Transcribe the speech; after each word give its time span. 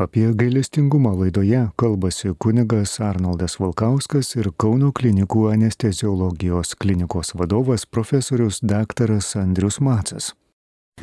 Apie 0.00 0.32
gailestingumą 0.34 1.18
laidoje 1.20 1.68
kalbasi 1.76 2.28
kunigas 2.38 3.00
Arnoldas 3.00 3.58
Valkauskas 3.60 4.30
ir 4.32 4.46
Kauno 4.56 4.94
klinikų 4.96 5.42
anesteziologijos 5.52 6.70
klinikos 6.80 7.34
vadovas 7.36 7.84
profesorius 7.84 8.62
daktaras 8.64 9.34
Andrius 9.36 9.76
Macas. 9.84 10.30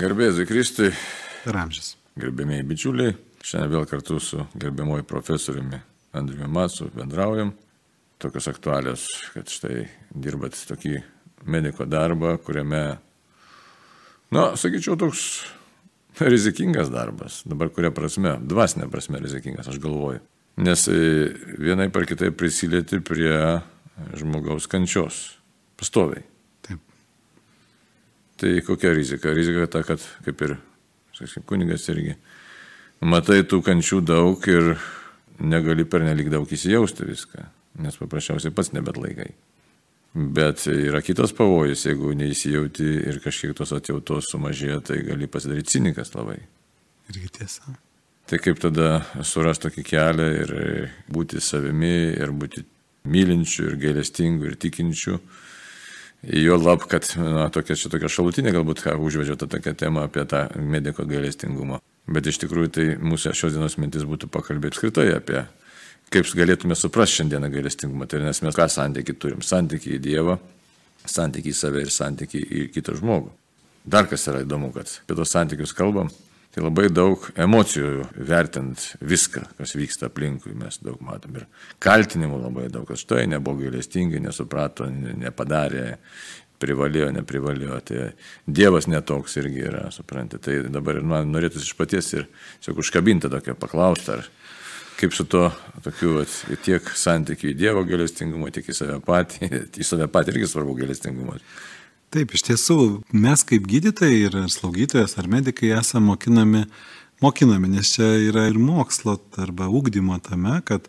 Garbėzai 0.01 0.47
Kristui, 0.49 0.89
Ramžis. 1.45 1.91
gerbėmiai 2.17 2.65
bičiuliai, 2.65 3.13
šiandien 3.45 3.75
vėl 3.75 3.85
kartu 3.85 4.17
su 4.17 4.47
gerbiamoju 4.57 5.05
profesoriumi 5.05 5.77
Andriumi 6.17 6.49
Macu 6.49 6.89
bendraujam. 6.95 7.51
Tokios 8.17 8.49
aktualios, 8.49 9.05
kad 9.35 9.45
štai 9.45 9.83
dirbat 10.09 10.57
tokį 10.71 10.95
mediko 11.45 11.85
darbą, 11.85 12.39
kuriame, 12.41 12.97
na, 14.33 14.49
sakyčiau, 14.57 14.97
toks 14.97 15.27
rizikingas 16.33 16.91
darbas. 16.93 17.41
Dabar 17.47 17.71
kuria 17.73 17.91
prasme, 17.95 18.37
dvasinė 18.41 18.89
prasme 18.91 19.21
rizikingas, 19.23 19.69
aš 19.71 19.79
galvoju. 19.83 20.21
Nes 20.57 20.87
e, 20.89 21.01
vienai 21.61 21.89
par 21.93 22.07
kitai 22.09 22.31
prisilieti 22.33 22.99
prie 23.05 23.35
žmogaus 24.17 24.67
kančios. 24.69 25.37
Pastoviai. 25.77 26.23
Taip. 26.65 26.81
Tai 28.41 28.53
kokia 28.65 28.93
rizika? 28.97 29.33
Rizika 29.37 29.67
ta, 29.69 29.83
kad 29.85 30.01
kaip 30.25 30.41
ir, 30.45 30.55
sakysim, 31.13 31.45
kunigas 31.49 31.85
irgi, 31.93 32.15
matai 33.05 33.43
tų 33.45 33.61
kančių 33.65 34.01
daug 34.05 34.49
ir 34.49 34.73
negali 35.37 35.85
per 35.85 36.05
nelik 36.05 36.31
daug 36.33 36.49
įsijausti 36.49 37.05
viską, 37.05 37.45
nes 37.85 38.01
paprasčiausiai 38.01 38.55
pats 38.57 38.73
nebet 38.73 38.97
laikai. 38.97 39.29
Bet 40.17 40.63
yra 40.71 41.01
kitas 41.05 41.33
pavojus, 41.37 41.83
jeigu 41.85 42.09
neįsijauti 42.17 42.85
ir 43.11 43.19
kažkiek 43.21 43.51
tos 43.57 43.73
atjautos 43.75 44.31
sumažėja, 44.31 44.79
tai 44.89 45.03
gali 45.05 45.27
pasidaryti 45.29 45.75
cinikas 45.75 46.15
labai. 46.15 46.39
Irgi 47.11 47.29
tiesa. 47.35 47.75
Tai 48.27 48.39
kaip 48.41 48.57
tada 48.59 48.87
surasti 49.23 49.67
tokį 49.67 49.83
kelią 49.87 50.29
ir 50.39 50.53
būti 51.13 51.41
savimi, 51.43 52.15
ir 52.17 52.33
būti 52.33 52.63
mylinčiu, 53.07 53.67
ir 53.69 53.77
gailestingu, 53.83 54.49
ir 54.49 54.57
tikinčiu. 54.59 55.19
Jo 56.33 56.57
lab, 56.57 56.87
kad 56.89 57.11
na, 57.21 57.45
tokia, 57.53 57.77
čia 57.77 57.91
tokia 57.93 58.09
šalutinė 58.09 58.55
galbūt 58.55 58.81
ką 58.87 58.97
užvedžiau 58.97 59.37
tą 59.37 59.47
tokią 59.53 59.75
temą 59.77 60.07
apie 60.07 60.25
tą 60.27 60.47
mediko 60.57 61.05
gailestingumą. 61.07 61.77
Bet 62.09 62.27
iš 62.27 62.41
tikrųjų 62.41 62.73
tai 62.73 62.87
mūsų 62.97 63.35
šios 63.37 63.53
dienos 63.53 63.77
mintis 63.77 64.07
būtų 64.07 64.31
pakalbėti 64.33 64.73
apskritai 64.73 65.11
apie 65.13 65.45
kaip 66.13 66.29
galėtume 66.37 66.77
suprasti 66.77 67.21
šiandieną 67.21 67.49
gailestingumą. 67.53 68.07
Tai 68.07 68.21
nes 68.23 68.43
mes 68.45 68.55
ką 68.55 68.67
santykiai 68.71 69.19
turim? 69.19 69.41
Santykiai 69.45 69.97
į 69.97 70.03
Dievą, 70.03 70.37
santykiai 71.07 71.55
į 71.55 71.57
save 71.57 71.83
ir 71.83 71.91
santykiai 71.93 72.47
į 72.47 72.69
kitą 72.75 72.95
žmogų. 72.99 73.33
Dar 73.87 74.07
kas 74.07 74.27
yra 74.27 74.43
įdomu, 74.43 74.73
kad 74.75 74.89
apie 75.03 75.15
tos 75.15 75.31
santykius 75.31 75.71
kalbam, 75.75 76.09
tai 76.51 76.63
labai 76.63 76.89
daug 76.91 77.23
emocijų 77.39 78.07
vertint 78.27 78.89
viską, 78.99 79.45
kas 79.59 79.75
vyksta 79.77 80.09
aplinkui, 80.09 80.55
mes 80.59 80.81
daug 80.83 80.99
matom. 81.05 81.37
Ir 81.39 81.45
kaltinimų 81.83 82.41
labai 82.41 82.67
daug, 82.73 82.87
kad 82.89 82.99
štai 82.99 83.27
nebuvo 83.31 83.61
gailestingai, 83.61 84.19
nesuprato, 84.23 84.89
nepadarė, 84.91 85.93
privalėjo, 86.59 87.11
neprivalėjo. 87.19 87.79
Tai 87.87 88.09
Dievas 88.59 88.89
netoks 88.91 89.37
irgi 89.39 89.67
yra, 89.69 89.85
suprantate. 89.93 90.43
Tai 90.49 90.73
dabar 90.73 90.99
ir 90.99 91.07
man 91.07 91.31
norėtųsi 91.31 91.69
iš 91.69 91.77
paties 91.79 92.11
ir 92.17 92.27
tiesiog 92.59 92.83
užkabinti 92.83 93.31
tokią 93.31 93.55
paklaustą, 93.61 94.19
ar 94.19 94.27
kaip 94.97 95.13
su 95.13 95.25
to 95.29 95.47
tokiu 95.85 96.17
vat, 96.17 96.33
tiek 96.65 96.91
santykiu 96.97 97.51
į 97.51 97.57
Dievo 97.57 97.83
gailestingumą, 97.87 98.49
tiek 98.53 98.67
į 98.67 98.75
save 98.75 98.99
patį, 99.05 99.49
į 99.81 99.87
save 99.87 100.09
patį 100.11 100.35
irgi 100.35 100.51
svarbu 100.53 100.77
gailestingumas. 100.79 101.43
Taip, 102.13 102.31
iš 102.33 102.45
tiesų, 102.47 102.79
mes 103.11 103.43
kaip 103.47 103.65
gydytojai 103.67 104.19
ir 104.29 104.37
slaugytojas 104.51 105.17
ar 105.19 105.27
medikai 105.31 105.73
esame 105.75 106.13
mokinami, 106.13 106.63
mokinami, 107.23 107.73
nes 107.75 107.91
čia 107.97 108.13
yra 108.29 108.45
ir 108.47 108.59
mokslo 108.61 109.17
arba 109.43 109.67
ūkdymo 109.67 110.15
tame, 110.23 110.61
kad 110.67 110.87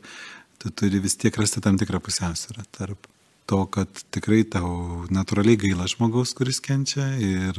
tu 0.63 0.71
turi 0.71 1.03
vis 1.03 1.19
tiek 1.19 1.35
rasti 1.39 1.63
tam 1.65 1.79
tikrą 1.81 2.01
pusiausvyrą 2.05 2.67
tarp 2.75 3.11
to, 3.49 3.65
kad 3.73 4.05
tikrai 4.15 4.45
tau 4.47 5.07
natūraliai 5.15 5.59
gaila 5.63 5.89
žmogaus, 5.91 6.35
kuris 6.37 6.61
kenčia 6.65 7.09
ir 7.17 7.59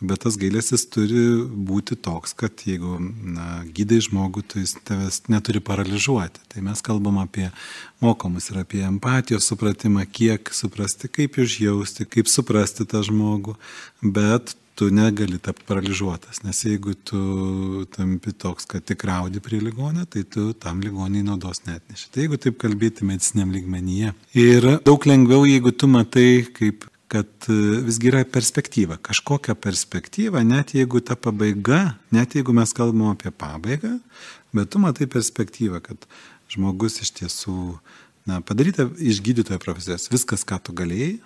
Bet 0.00 0.22
tas 0.24 0.38
gailestis 0.40 0.86
turi 0.88 1.24
būti 1.68 1.96
toks, 2.00 2.32
kad 2.32 2.62
jeigu 2.64 2.96
na, 3.00 3.60
gydai 3.76 3.98
žmogų, 4.06 4.44
tai 4.48 4.62
jis 4.64 4.78
tavęs 4.88 5.20
neturi 5.28 5.60
paralyžiuoti. 5.64 6.46
Tai 6.48 6.64
mes 6.64 6.80
kalbam 6.84 7.18
apie 7.20 7.50
mokomus 8.00 8.48
ir 8.48 8.62
apie 8.62 8.80
empatijos 8.86 9.50
supratimą, 9.50 10.06
kiek 10.08 10.48
suprasti, 10.56 11.10
kaip 11.12 11.36
užjausti, 11.44 12.08
kaip 12.08 12.32
suprasti 12.32 12.88
tą 12.88 13.04
žmogų. 13.04 13.58
Bet 14.00 14.56
tu 14.80 14.88
negali 14.88 15.36
tapti 15.36 15.66
paralyžiuotas, 15.68 16.40
nes 16.40 16.56
jeigu 16.64 16.94
tu 17.04 17.20
tampi 17.92 18.32
toks, 18.32 18.64
kad 18.70 18.86
tik 18.88 19.04
raudi 19.04 19.42
prie 19.44 19.60
ligonio, 19.60 20.06
tai 20.08 20.22
tu 20.24 20.54
tam 20.56 20.80
ligoniai 20.80 21.26
naudos 21.26 21.66
net 21.66 21.84
neši. 21.92 22.08
Tai 22.08 22.24
jeigu 22.24 22.38
taip 22.40 22.56
kalbėti 22.62 23.04
mediciniam 23.04 23.52
lygmenyje. 23.52 24.14
Ir 24.40 24.70
daug 24.86 25.04
lengviau, 25.04 25.44
jeigu 25.44 25.74
tu 25.76 25.90
matai, 25.92 26.30
kaip 26.56 26.88
kad 27.10 27.48
e, 27.50 27.54
visgi 27.86 28.10
yra 28.12 28.22
perspektyva, 28.24 29.00
kažkokia 29.02 29.56
perspektyva, 29.58 30.44
net 30.46 30.74
jeigu 30.76 31.02
ta 31.02 31.16
pabaiga, 31.18 31.96
net 32.14 32.36
jeigu 32.38 32.54
mes 32.54 32.74
kalbam 32.76 33.10
apie 33.10 33.32
pabaigą, 33.34 33.96
bet 34.54 34.70
tu 34.70 34.82
matai 34.82 35.08
perspektyvą, 35.10 35.82
kad 35.84 36.06
žmogus 36.50 37.00
iš 37.02 37.10
tiesų, 37.18 37.56
na, 38.30 38.38
padaryta 38.46 38.86
iš 38.98 39.22
gydytojo 39.26 39.58
profesijos. 39.62 40.06
Viskas, 40.12 40.46
ką 40.46 40.60
tu 40.62 40.74
galėjai, 40.76 41.16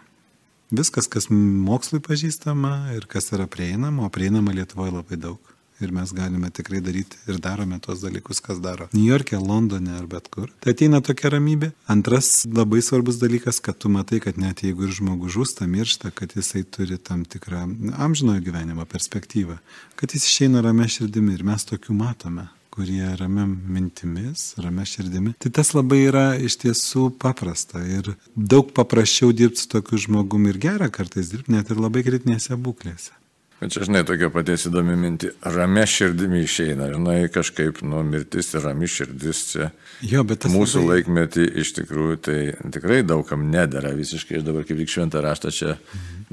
viskas, 0.74 1.08
kas 1.10 1.28
mokslui 1.30 2.00
pažįstama 2.04 2.94
ir 2.96 3.08
kas 3.10 3.28
yra 3.36 3.48
prieinama, 3.50 4.06
o 4.06 4.12
prieinama 4.12 4.56
Lietuvoje 4.56 4.96
labai 4.96 5.20
daug 5.20 5.53
ir 5.82 5.92
mes 5.94 6.12
galime 6.14 6.50
tikrai 6.54 6.80
daryti 6.84 7.18
ir 7.28 7.40
darome 7.42 7.78
tuos 7.82 8.02
dalykus, 8.04 8.40
kas 8.44 8.60
daro 8.62 8.88
New 8.92 9.06
York'e, 9.06 9.38
Londone 9.40 9.96
ar 9.98 10.06
bet 10.10 10.28
kur. 10.30 10.50
Tai 10.60 10.74
ateina 10.74 11.00
tokia 11.04 11.34
ramybė. 11.34 11.72
Antras 11.90 12.44
labai 12.46 12.82
svarbus 12.84 13.20
dalykas, 13.22 13.60
kad 13.64 13.78
tu 13.78 13.90
matai, 13.92 14.20
kad 14.24 14.38
net 14.40 14.64
jeigu 14.64 14.88
ir 14.88 14.94
žmogus 14.94 15.34
žūsta, 15.36 15.68
miršta, 15.70 16.12
kad 16.14 16.34
jisai 16.36 16.64
turi 16.64 16.98
tam 16.98 17.24
tikrą 17.28 17.64
amžinojo 18.06 18.44
gyvenimo 18.44 18.86
perspektyvą, 18.88 19.58
kad 19.98 20.14
jis 20.14 20.28
išeina 20.30 20.62
ramia 20.64 20.90
širdimi 20.90 21.34
ir 21.34 21.46
mes 21.46 21.66
tokių 21.70 21.96
matome 21.98 22.50
kurie 22.74 23.06
ramiam 23.16 23.52
mintimis, 23.70 24.56
ramia 24.58 24.84
širdimi. 24.88 25.36
Tai 25.38 25.50
tas 25.54 25.70
labai 25.76 26.00
yra 26.08 26.24
iš 26.42 26.56
tiesų 26.64 27.06
paprasta 27.22 27.84
ir 27.86 28.16
daug 28.34 28.72
paprasčiau 28.74 29.30
dirbti 29.30 29.62
su 29.62 29.70
tokiu 29.76 30.00
žmogumi 30.08 30.50
ir 30.50 30.58
gera 30.64 30.90
kartais 30.90 31.30
dirbti 31.30 31.54
net 31.54 31.70
ir 31.70 31.78
labai 31.78 32.02
kritinėse 32.06 32.58
būklėse. 32.58 33.14
Bet 33.60 33.72
čia, 33.72 33.84
žinai, 33.86 34.02
tokia 34.04 34.28
paties 34.34 34.66
įdomi 34.68 34.96
minti. 34.98 35.30
Ramia 35.46 35.86
širdimi 35.88 36.42
išeina, 36.44 36.90
žinai, 36.92 37.28
kažkaip, 37.32 37.78
nu, 37.86 38.02
mirtis 38.04 38.50
ir 38.54 38.64
rami 38.66 38.88
širdis 38.90 39.44
čia. 39.52 39.70
Jo, 40.04 40.24
bet 40.26 40.42
tas 40.44 40.52
Mūsų 40.52 40.82
labai- 40.82 40.98
laikmetį 40.98 41.46
iš 41.62 41.70
tikrųjų 41.78 42.18
tai 42.26 42.38
tikrai 42.74 43.00
daugam 43.06 43.46
nedara 43.52 43.94
visiškai. 43.96 44.40
Aš 44.42 44.44
dabar 44.50 44.66
kaip 44.68 44.82
tik 44.82 44.90
šventą 44.92 45.22
raštą 45.24 45.54
čia 45.54 45.78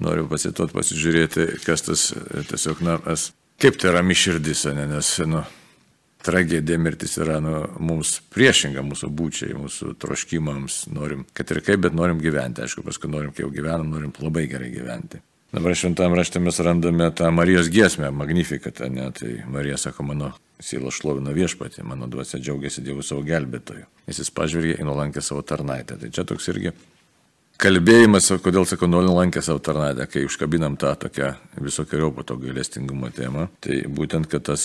noriu 0.01 0.27
pasituot, 0.27 0.73
pasižiūrėti, 0.75 1.47
kas 1.63 1.85
tas 1.87 2.09
e, 2.11 2.43
tiesiog, 2.49 2.81
na, 2.83 2.97
mes, 3.05 3.29
kaip 3.61 3.77
tai 3.79 3.93
rami 3.95 4.17
širdis, 4.17 4.65
ne, 4.73 4.89
nes, 4.89 5.13
nu, 5.29 5.45
tragedija 6.25 6.77
mirtis 6.77 7.15
yra 7.21 7.39
nu, 7.41 7.55
mums 7.79 8.17
priešinga 8.33 8.83
mūsų 8.85 9.07
būčiai, 9.13 9.55
mūsų 9.57 9.95
troškimams. 10.01 10.88
Norim, 10.93 11.23
kad 11.38 11.49
ir 11.53 11.61
kaip, 11.65 11.85
bet 11.88 11.95
norim 11.97 12.19
gyventi. 12.21 12.65
Aišku, 12.65 12.83
paskui 12.85 13.09
norim, 13.13 13.31
kai 13.31 13.45
jau 13.45 13.53
gyvenam, 13.53 13.88
norim 13.93 14.11
labai 14.19 14.47
gerai 14.51 14.73
gyventi. 14.73 15.21
Dabar 15.51 15.75
šventame 15.75 16.16
rašte 16.16 16.39
mes 16.39 16.59
randame 16.63 17.09
tą 17.12 17.28
Marijos 17.35 17.67
giesmę, 17.67 18.12
magnifikatą, 18.16 18.88
ne, 18.89 19.09
tai 19.12 19.34
Marija 19.51 19.78
sako, 19.78 20.06
mano 20.07 20.31
siela 20.63 20.94
šlovina 20.95 21.34
viešpatį, 21.35 21.84
mano 21.84 22.07
dvasia 22.07 22.39
džiaugiasi 22.39 22.84
Dievu 22.85 23.03
savo 23.03 23.25
gelbėtoju. 23.28 23.84
Nes 24.07 24.22
jis 24.22 24.31
pažvelgė 24.31 24.78
į 24.79 24.88
nulankę 24.88 25.19
savo 25.22 25.44
tarnaitę. 25.44 25.97
Tai 26.00 26.12
čia 26.16 26.23
toks 26.29 26.47
irgi 26.53 26.72
kalbėjimas, 27.62 28.31
kodėl 28.41 28.66
sakau, 28.69 28.88
nuolankė 28.89 29.44
savo 29.44 29.59
tarnaitę, 29.59 30.07
kai 30.09 30.23
užkabinam 30.29 30.78
tą 30.79 30.94
tokią 31.03 31.34
visokiojo 31.59 32.13
po 32.16 32.23
to 32.23 32.39
gailestingumo 32.41 33.12
temą, 33.13 33.50
tai 33.59 33.83
būtent, 33.91 34.31
kad 34.31 34.47
tas 34.50 34.63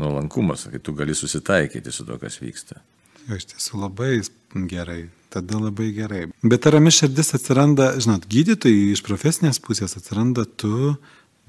nuolankumas, 0.00 0.66
kai 0.72 0.82
tu 0.82 0.96
gali 0.98 1.14
susitaikyti 1.14 1.94
su 1.94 2.04
to, 2.08 2.18
kas 2.18 2.40
vyksta. 2.42 2.82
Jo, 3.28 3.38
iš 3.38 3.52
tiesų 3.54 3.80
labai 3.86 4.16
gerai, 4.68 5.04
tada 5.34 5.58
labai 5.60 5.90
gerai. 5.96 6.22
Bet 6.42 6.64
ta 6.64 6.74
rami 6.74 6.92
širdis 6.94 7.34
atsiranda, 7.38 7.92
žinot, 8.00 8.28
gydytojai 8.30 8.94
iš 8.94 9.04
profesinės 9.06 9.60
pusės 9.62 9.96
atsiranda, 9.98 10.46
tu 10.46 10.94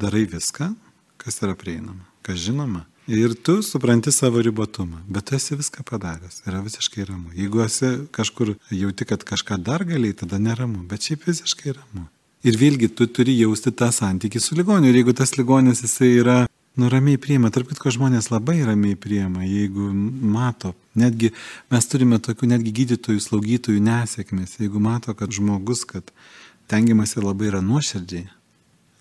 darai 0.02 0.26
viską, 0.30 0.74
kas 1.22 1.42
yra 1.46 1.56
prieinama, 1.60 2.06
kas 2.26 2.42
žinoma. 2.44 2.86
Ir 3.06 3.36
tu 3.38 3.60
supranti 3.62 4.10
savo 4.12 4.42
ribotumą, 4.42 5.04
bet 5.08 5.28
tu 5.30 5.36
esi 5.38 5.54
viską 5.54 5.84
padaręs, 5.86 6.42
yra 6.50 6.64
visiškai 6.66 7.06
ramu. 7.06 7.30
Jeigu 7.38 7.62
esi 7.62 7.92
kažkur 8.12 8.56
jauti, 8.74 9.06
kad 9.06 9.22
kažką 9.22 9.60
dar 9.62 9.86
galiai, 9.86 10.16
tada 10.18 10.40
neramu, 10.42 10.82
bet 10.90 11.06
šiaip 11.06 11.28
visiškai 11.30 11.76
ramu. 11.76 12.08
Ir 12.46 12.58
vėlgi 12.58 12.90
tu 12.98 13.06
turi 13.10 13.38
jausti 13.38 13.72
tą 13.74 13.92
santykį 13.94 14.42
su 14.42 14.58
ligoniu. 14.58 14.90
Ir 14.90 15.00
jeigu 15.00 15.14
tas 15.18 15.34
ligonis 15.38 15.84
jisai 15.86 16.12
yra 16.22 16.40
nu, 16.76 16.90
ramiai 16.92 17.20
priima, 17.22 17.52
tarp 17.54 17.70
kitko 17.72 17.92
žmonės 17.96 18.30
labai 18.34 18.60
ramiai 18.68 18.98
priima, 19.00 19.46
jeigu 19.48 19.90
mato, 20.36 20.74
netgi 21.00 21.32
mes 21.72 21.90
turime 21.92 22.20
tokių 22.20 22.52
netgi 22.52 22.74
gydytojų, 22.82 23.22
slaugytojų 23.24 23.84
nesėkmės, 23.84 24.58
jeigu 24.60 24.82
mato, 24.84 25.16
kad 25.18 25.32
žmogus, 25.36 25.86
kad 25.88 26.12
tengiamasi 26.72 27.24
labai 27.24 27.52
yra 27.52 27.62
nuoširdžiai, 27.64 28.28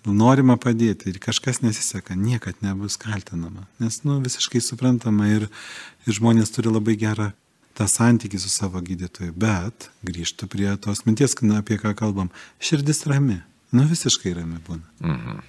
norima 0.05 0.57
padėti 0.61 1.09
ir 1.09 1.19
kažkas 1.19 1.63
nesiseka, 1.63 2.15
niekad 2.15 2.61
nebus 2.61 2.97
kaltinama. 3.01 3.65
Nes, 3.81 4.03
nu, 4.05 4.19
visiškai 4.23 4.61
suprantama 4.61 5.31
ir, 5.31 5.47
ir 6.05 6.17
žmonės 6.19 6.53
turi 6.53 6.71
labai 6.71 6.95
gerą 7.01 7.31
tą 7.75 7.87
santykį 7.89 8.39
su 8.39 8.51
savo 8.51 8.81
gydytoju. 8.85 9.33
Bet 9.35 9.89
grįžtų 10.05 10.47
prie 10.51 10.69
tos 10.81 11.03
minties, 11.09 11.35
na, 11.41 11.59
apie 11.63 11.79
ką 11.81 11.95
kalbam. 11.97 12.31
Širdis 12.61 13.03
rami. 13.09 13.41
Nu, 13.75 13.87
visiškai 13.89 14.35
rami 14.37 14.61
būna. 14.67 14.85
Mhm. 15.01 15.43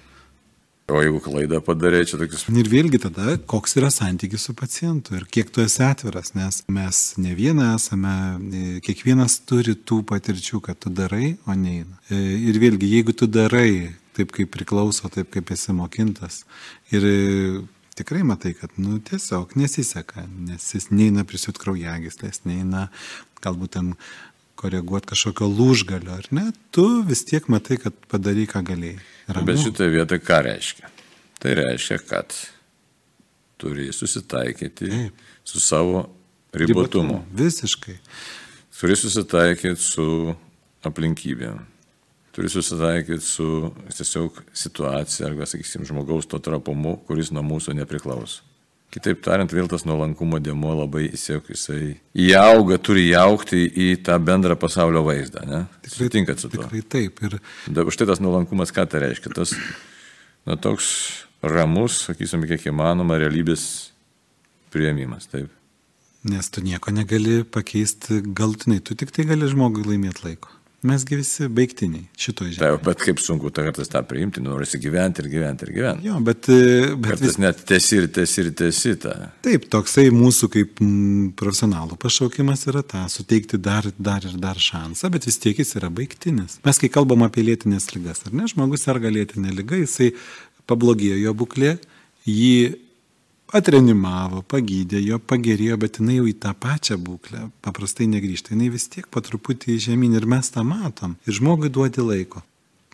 O 0.87 1.01
jeigu 1.03 1.19
klaidą 1.19 1.57
padarė, 1.59 1.99
čia 2.07 2.15
tokius. 2.15 2.45
Ir 2.47 2.69
vėlgi 2.71 3.01
tada, 3.03 3.33
koks 3.51 3.73
yra 3.75 3.89
santykis 3.91 4.45
su 4.47 4.53
pacientu 4.55 5.17
ir 5.17 5.25
kiek 5.27 5.49
tu 5.51 5.59
esi 5.59 5.81
atviras, 5.83 6.31
nes 6.31 6.61
mes 6.71 7.01
ne 7.19 7.33
vieną 7.35 7.73
esame, 7.75 8.13
e, 8.39 8.61
kiekvienas 8.85 9.41
turi 9.49 9.75
tų 9.75 9.99
patirčių, 10.07 10.61
kad 10.63 10.79
tu 10.79 10.93
darai, 10.95 11.33
o 11.43 11.57
neina. 11.59 11.99
E, 12.07 12.21
ir 12.47 12.61
vėlgi, 12.63 12.87
jeigu 12.95 13.17
tu 13.19 13.27
darai 13.27 13.97
taip, 14.15 14.31
kaip 14.31 14.53
priklauso, 14.55 15.11
taip, 15.11 15.27
kaip 15.33 15.51
esi 15.51 15.75
mokintas, 15.75 16.45
ir 16.95 17.03
e, 17.03 17.17
tikrai 17.99 18.23
matai, 18.23 18.55
kad, 18.55 18.71
nu, 18.79 19.01
tiesiog 19.03 19.57
nesiseka, 19.59 20.23
nes 20.47 20.71
jis 20.71 20.87
neina 20.95 21.27
prisiūt 21.27 21.59
kraujagyslės, 21.65 22.45
neina 22.47 22.87
galbūt 23.43 23.75
ten 23.75 23.91
koreguoti 24.57 25.11
kažkokio 25.11 25.47
lūžgalio, 25.51 26.17
ar 26.17 26.27
ne, 26.35 26.49
tu 26.73 26.85
vis 27.07 27.23
tiek 27.27 27.45
matai, 27.51 27.77
kad 27.81 27.95
padarai, 28.11 28.47
ką 28.49 28.63
galėjai. 28.67 28.99
Ramu. 29.27 29.47
Bet 29.49 29.61
šitoje 29.61 29.93
vietoje 29.93 30.23
ką 30.23 30.41
reiškia? 30.47 30.91
Tai 31.37 31.53
reiškia, 31.59 31.99
kad 32.09 32.35
turi 33.61 33.91
susitaikyti 33.93 34.89
Taip. 34.89 35.23
su 35.45 35.61
savo 35.61 36.07
ribotumu. 36.53 37.21
Visiškai. 37.37 37.97
Turi 38.79 38.95
susitaikyti 38.97 39.81
su 39.81 40.07
aplinkybėm. 40.85 41.61
Turi 42.37 42.49
susitaikyti 42.53 43.25
su 43.25 43.71
tiesiog 43.89 44.43
situacija 44.53 45.29
arba, 45.29 45.47
sakysim, 45.49 45.85
žmogaus 45.89 46.29
to 46.29 46.37
trapumu, 46.41 46.99
kuris 47.09 47.33
nuo 47.33 47.41
mūsų 47.45 47.73
nepriklauso. 47.79 48.46
Kitaip 48.97 49.19
tariant, 49.21 49.51
vėl 49.53 49.67
tas 49.69 49.83
nuolankumo 49.85 50.39
dėmo 50.41 50.71
labai 50.73 51.03
įsiek, 51.11 51.45
jisai 51.53 51.99
įauga, 52.17 52.79
turi 52.81 53.03
įaukti 53.11 53.59
į 53.69 53.89
tą 54.07 54.15
bendrą 54.17 54.55
pasaulio 54.57 55.03
vaizdą. 55.05 55.43
Ne? 55.45 55.59
Tikrai, 55.85 56.07
Sutinkat 56.07 56.41
su 56.41 56.49
tuo? 56.49 56.63
Tikrai 56.63 56.81
taip. 56.81 57.21
Ir... 57.27 57.37
Da, 57.69 57.85
už 57.85 57.99
tai 57.99 58.07
tas 58.09 58.23
nuolankumas 58.23 58.73
ką 58.73 58.87
tai 58.89 59.03
reiškia? 59.05 59.35
Tas 59.37 59.53
na, 60.49 60.57
toks 60.57 60.89
ramus, 61.45 61.99
sakysim, 62.07 62.47
kiek 62.49 62.65
įmanoma, 62.71 63.19
realybės 63.21 63.67
prieimimas. 64.73 65.29
Taip. 65.29 65.53
Nes 66.25 66.49
tu 66.49 66.65
nieko 66.65 66.89
negali 66.89 67.43
pakeisti 67.45 68.23
galtinai, 68.25 68.81
tu 68.81 68.97
tik 68.97 69.13
tai 69.13 69.27
gali 69.29 69.53
žmogui 69.53 69.85
laimėti 69.85 70.25
laiko. 70.25 70.56
Mesgi 70.85 71.17
visi 71.17 71.47
baigtiniai 71.49 72.03
šitoje 72.21 72.51
žemėje. 72.53 72.75
Taip, 72.75 72.83
bet 72.85 72.99
kaip 73.01 73.21
sunku 73.23 73.49
tą 73.49 73.63
kartais 73.65 73.89
tą 73.89 74.03
priimti, 74.05 74.43
norisi 74.45 74.77
gyventi 74.77 75.23
ir 75.23 75.29
gyventi 75.31 75.65
ir 75.65 75.71
gyventi. 75.73 76.05
Jo, 76.05 76.19
bet... 76.21 76.49
E, 76.53 76.91
bet 76.93 77.15
kartais 77.15 77.31
vis... 77.31 77.39
net 77.41 77.63
tesi 77.65 77.97
ir 77.97 78.05
tesi 78.13 78.43
ir 78.43 78.51
tesi 78.61 78.93
tą. 79.01 79.15
Taip, 79.45 79.65
toksai 79.73 80.05
mūsų 80.13 80.51
kaip 80.53 80.83
profesionalų 81.41 81.97
pašaukimas 82.03 82.67
yra 82.69 82.85
tą, 82.85 83.01
suteikti 83.09 83.57
dar, 83.57 83.89
dar 83.97 84.29
ir 84.29 84.37
dar 84.43 84.61
šansą, 84.61 85.09
bet 85.15 85.25
vis 85.25 85.41
tiek 85.41 85.57
jis 85.57 85.73
yra 85.81 85.89
baigtinis. 85.89 86.59
Mes 86.67 86.83
kai 86.83 86.93
kalbam 86.93 87.25
apie 87.25 87.47
lėtinės 87.47 87.89
lygas, 87.95 88.21
ar 88.29 88.37
ne, 88.37 88.45
žmogus 88.53 88.85
serga 88.85 89.09
lėtinė 89.09 89.57
lyga, 89.57 89.81
jisai 89.81 90.13
pablogėjo 90.69 91.17
jo 91.23 91.33
būklė, 91.41 91.77
jį 92.29 92.57
atrenimavo, 93.55 94.41
pagydė, 94.43 94.99
jo 95.03 95.19
pagerėjo, 95.19 95.77
bet 95.79 95.99
jinai 96.01 96.19
jau 96.19 96.27
į 96.27 96.35
tą 96.43 96.53
pačią 96.57 96.97
būklę 96.99 97.47
paprastai 97.65 98.09
negrįžta. 98.11 98.53
Jinai 98.55 98.69
vis 98.73 98.87
tiek 98.91 99.07
po 99.11 99.23
truputį 99.23 99.77
žemyn 99.87 100.17
ir 100.17 100.27
mes 100.29 100.51
tą 100.51 100.65
matom. 100.67 101.15
Ir 101.27 101.37
žmogui 101.39 101.71
duodi 101.73 102.03
laiko. 102.03 102.43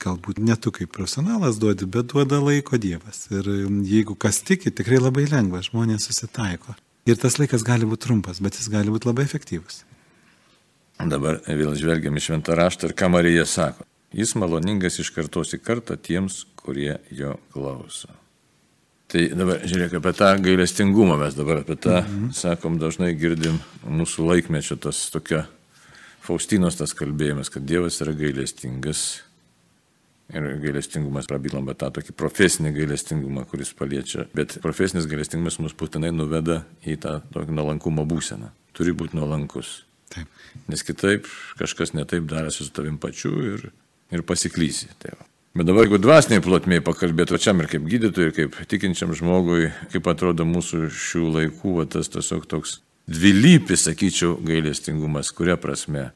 Galbūt 0.04 0.42
ne 0.44 0.56
tu 0.60 0.74
kaip 0.76 0.92
profesionalas 0.92 1.60
duodi, 1.62 1.88
bet 1.88 2.12
duoda 2.12 2.42
laiko 2.44 2.78
Dievas. 2.82 3.26
Ir 3.32 3.48
jeigu 3.88 4.18
kas 4.20 4.42
tiki, 4.44 4.74
tikrai 4.74 5.00
labai 5.00 5.26
lengva, 5.32 5.64
žmonės 5.64 6.10
susitaiko. 6.10 6.76
Ir 7.08 7.20
tas 7.20 7.40
laikas 7.40 7.66
gali 7.68 7.88
būti 7.88 8.08
trumpas, 8.08 8.40
bet 8.44 8.60
jis 8.60 8.70
gali 8.72 8.92
būti 8.94 9.10
labai 9.10 9.26
efektyvus. 9.28 9.84
Dabar 11.04 11.42
vėl 11.48 11.74
žvelgiam 11.76 12.16
į 12.16 12.24
šventą 12.24 12.56
raštą 12.56 12.92
ir 12.92 12.98
ką 13.00 13.10
Marija 13.12 13.48
sako. 13.50 13.88
Jis 14.14 14.36
maloningas 14.38 15.00
iš 15.02 15.10
kartos 15.16 15.56
į 15.58 15.60
kartą 15.66 15.98
tiems, 15.98 16.44
kurie 16.60 17.00
jo 17.12 17.34
klauso. 17.56 18.12
Tai 19.14 19.24
dabar 19.38 19.62
žiūrėk, 19.62 20.00
apie 20.00 20.14
tą 20.18 20.30
gailestingumą 20.42 21.20
mes 21.22 21.36
dabar 21.38 21.62
apie 21.62 21.76
tą, 21.78 22.00
mhm. 22.02 22.32
sakom, 22.34 22.80
dažnai 22.82 23.12
girdim 23.14 23.60
mūsų 23.86 24.26
laikmečio 24.32 24.80
tas 24.82 25.06
tokia 25.14 25.44
Faustinos 26.24 26.78
tas 26.80 26.94
kalbėjimas, 26.96 27.50
kad 27.52 27.66
Dievas 27.68 28.00
yra 28.04 28.14
gailestingas. 28.16 29.24
Ir 30.34 30.46
gailestingumas 30.64 31.28
prabylam, 31.28 31.66
bet 31.68 31.82
tą 31.82 31.90
tokį 31.98 32.14
profesinį 32.16 32.72
gailestingumą, 32.78 33.44
kuris 33.52 33.74
paliečia. 33.76 34.24
Bet 34.34 34.56
profesinis 34.64 35.06
gailestingumas 35.12 35.60
mus 35.60 35.76
būtinai 35.78 36.14
nuveda 36.16 36.62
į 36.88 36.96
tą 37.04 37.18
tokį 37.36 37.58
nuolankumo 37.58 38.08
būseną. 38.08 38.54
Turi 38.74 38.96
būti 38.98 39.20
nuolankus. 39.20 39.82
Taip. 40.16 40.32
Nes 40.72 40.86
kitaip 40.88 41.28
kažkas 41.60 41.92
netaip 41.94 42.24
darėsi 42.32 42.64
su 42.64 42.72
tavim 42.74 42.96
pačiu 43.04 43.36
ir, 43.52 43.68
ir 44.16 44.24
pasiklysi. 44.26 44.94
Tai 45.04 45.18
va. 45.20 45.28
Bet 45.54 45.68
dabar, 45.70 45.86
jeigu 45.86 46.00
dvasiniai 46.02 46.42
plotmiai 46.42 46.82
pakalbėtų, 46.82 47.38
čia 47.38 47.54
ir 47.54 47.68
kaip 47.70 47.84
gydytojui, 47.86 48.30
ir 48.32 48.32
kaip 48.34 48.56
tikinčiam 48.72 49.12
žmogui, 49.14 49.68
kaip 49.94 50.08
atrodo 50.10 50.48
mūsų 50.50 50.88
šių 50.90 51.28
laikų, 51.36 51.74
va, 51.78 51.86
tas 51.86 52.10
tiesiog 52.10 52.48
toks 52.50 52.80
dvilypis, 53.06 53.84
sakyčiau, 53.86 54.40
gailestingumas, 54.42 55.30
kuria 55.30 55.54
prasme. 55.62 56.08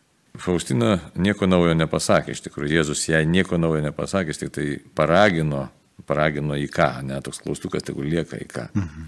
Faustina 0.42 0.96
nieko 1.14 1.46
naujo 1.46 1.76
nepasakė, 1.78 2.34
iš 2.34 2.42
tikrųjų, 2.48 2.80
Jėzus 2.80 3.06
jai 3.12 3.22
nieko 3.30 3.62
naujo 3.62 3.84
nepasakė, 3.86 4.34
tik 4.42 4.56
tai 4.58 4.68
paragino, 4.98 5.68
paragino 6.10 6.58
į 6.58 6.66
ką, 6.74 6.90
net 7.06 7.30
toks 7.30 7.44
klaustukas 7.46 7.86
tegul 7.86 8.10
lieka 8.10 8.42
į 8.42 8.50
ką. 8.50 8.68
Mhm. 8.74 9.08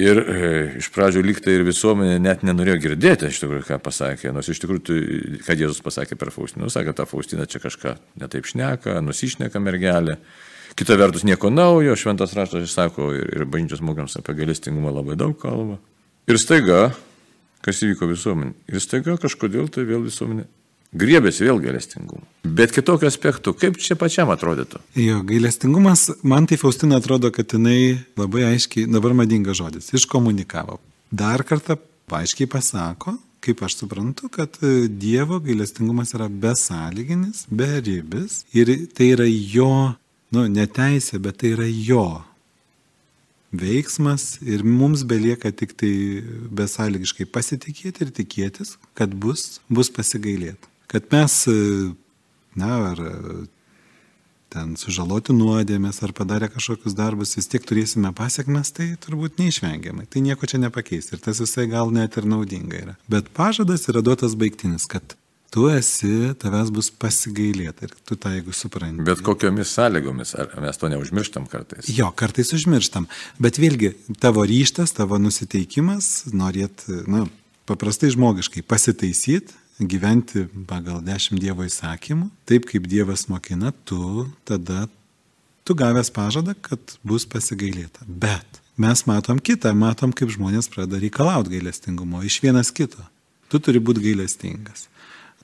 Ir 0.00 0.16
e, 0.16 0.36
iš 0.80 0.88
pradžių 0.94 1.20
lygtai 1.20 1.58
ir 1.58 1.66
visuomenė 1.66 2.16
net 2.22 2.44
nenorėjo 2.48 2.78
girdėti, 2.80 3.28
iš 3.28 3.42
tikrųjų, 3.42 3.66
ką 3.66 3.76
pasakė. 3.84 4.30
Nors 4.32 4.48
iš 4.48 4.62
tikrųjų, 4.62 4.96
ką 5.44 5.56
Jėzus 5.58 5.82
pasakė 5.84 6.16
per 6.16 6.30
Faustiną. 6.32 6.64
Nu, 6.64 6.72
sakė, 6.72 6.94
ta 6.96 7.04
Faustina 7.08 7.44
čia 7.44 7.60
kažką 7.60 7.98
netaip 8.22 8.48
šneka, 8.48 8.96
nusišneka 9.04 9.60
mergelė. 9.60 10.16
Kita 10.80 10.96
vertus, 10.96 11.26
nieko 11.28 11.50
naujo, 11.52 11.92
šventas 12.00 12.32
raštas 12.32 12.70
išsako 12.70 13.10
ir, 13.18 13.28
ir 13.36 13.44
bažnyčios 13.44 13.84
mokams 13.84 14.16
apie 14.16 14.38
galestingumą 14.38 14.94
labai 14.96 15.18
daug 15.20 15.36
kalba. 15.36 15.76
Ir 16.24 16.40
staiga, 16.40 16.94
kas 17.60 17.84
įvyko 17.84 18.08
visuomenė. 18.08 18.56
Ir 18.72 18.80
staiga 18.80 19.18
kažkodėl 19.20 19.68
tai 19.68 19.84
vėl 19.84 20.08
visuomenė 20.08 20.48
griebėsi 20.92 21.46
vėl 21.46 21.60
gailestingumo. 21.62 22.24
Bet 22.44 22.72
kitokiu 22.74 23.08
aspektu, 23.08 23.54
kaip 23.56 23.78
čia 23.80 23.96
pačiam 23.98 24.32
atrodytų? 24.32 24.80
Jo, 24.98 25.20
gailestingumas, 25.26 26.08
man 26.26 26.48
tai 26.50 26.58
Faustina 26.60 27.00
atrodo, 27.00 27.32
kad 27.34 27.52
jinai 27.54 28.02
labai 28.18 28.46
aiškiai, 28.52 28.88
dabar 28.92 29.16
madingas 29.16 29.58
žodis, 29.60 29.92
iškomunikavo. 29.96 30.78
Dar 31.12 31.44
kartą 31.48 31.78
aiškiai 32.12 32.50
pasako, 32.50 33.16
kaip 33.42 33.62
aš 33.64 33.78
suprantu, 33.80 34.28
kad 34.32 34.58
e, 34.62 34.88
Dievo 34.88 35.40
gailestingumas 35.42 36.12
yra 36.16 36.28
besąlyginis, 36.28 37.46
beribis 37.50 38.42
ir 38.54 38.70
tai 38.94 39.12
yra 39.16 39.26
jo, 39.28 39.94
nu, 40.34 40.44
neteisė, 40.52 41.18
bet 41.22 41.40
tai 41.42 41.54
yra 41.56 41.68
jo 41.68 42.06
veiksmas 43.52 44.38
ir 44.48 44.62
mums 44.64 45.02
belieka 45.04 45.50
tik 45.52 45.74
tai 45.76 45.92
besąlygiškai 46.56 47.26
pasitikėti 47.28 48.06
ir 48.06 48.12
tikėtis, 48.16 48.76
kad 48.96 49.12
bus, 49.12 49.60
bus 49.68 49.92
pasigailėta 49.92 50.71
kad 50.92 51.08
mes, 51.12 51.38
e, 51.48 51.56
na, 52.58 52.72
ar 52.92 53.00
e, 53.00 53.14
ten 54.52 54.74
sužaloti 54.80 55.34
nuodėmės 55.36 56.02
ar 56.04 56.12
padarę 56.16 56.50
kažkokius 56.52 56.96
darbus, 56.98 57.36
vis 57.38 57.48
tiek 57.48 57.64
turėsime 57.64 58.12
pasiekmes, 58.16 58.74
tai 58.76 58.92
turbūt 59.00 59.40
neišvengiamai. 59.40 60.06
Tai 60.12 60.24
nieko 60.26 60.48
čia 60.48 60.60
nepakeis 60.62 61.12
ir 61.12 61.22
tas 61.24 61.40
visai 61.42 61.68
gal 61.72 61.92
net 61.94 62.18
ir 62.20 62.28
naudinga 62.28 62.78
yra. 62.84 62.96
Bet 63.12 63.32
pažadas 63.36 63.88
yra 63.88 64.04
duotas 64.04 64.36
baigtinis, 64.38 64.84
kad 64.90 65.16
tu 65.52 65.66
esi, 65.68 66.32
tavęs 66.40 66.70
bus 66.72 66.88
pasigailėta 66.96 67.88
ir 67.88 67.96
tu 68.08 68.16
tą 68.16 68.32
jeigu 68.32 68.54
supranti. 68.56 69.04
Bet 69.04 69.20
kokiomis 69.24 69.74
sąlygomis, 69.76 70.32
ar 70.40 70.52
mes 70.64 70.80
to 70.80 70.88
neužmirštam 70.92 71.48
kartais? 71.52 71.90
Jo, 71.92 72.08
kartais 72.16 72.54
užmirštam. 72.56 73.08
Bet 73.42 73.60
vėlgi, 73.60 73.92
tavo 74.22 74.46
ryštas, 74.48 74.94
tavo 74.96 75.20
nusiteikimas, 75.20 76.32
norėt, 76.32 76.86
na, 77.04 77.26
paprastai 77.68 78.08
žmogiškai 78.14 78.64
pasitaisyti, 78.64 79.60
gyventi 79.88 80.46
pagal 80.68 81.00
dešimt 81.04 81.40
Dievo 81.42 81.66
įsakymų, 81.66 82.28
taip 82.48 82.66
kaip 82.70 82.88
Dievas 82.90 83.26
mokina, 83.30 83.72
tu 83.88 84.26
tada, 84.48 84.86
tu 85.66 85.76
gavęs 85.78 86.12
pažadą, 86.14 86.54
kad 86.58 86.96
bus 87.06 87.26
pasigailėta. 87.28 88.06
Bet 88.06 88.60
mes 88.80 89.04
matom 89.08 89.40
kitą, 89.42 89.74
matom, 89.78 90.14
kaip 90.16 90.32
žmonės 90.34 90.70
pradeda 90.72 91.02
reikalauti 91.02 91.56
gailestingumo 91.56 92.22
iš 92.26 92.40
vienas 92.44 92.72
kito. 92.74 93.02
Tu 93.52 93.60
turi 93.60 93.82
būti 93.84 94.04
gailestingas. 94.06 94.88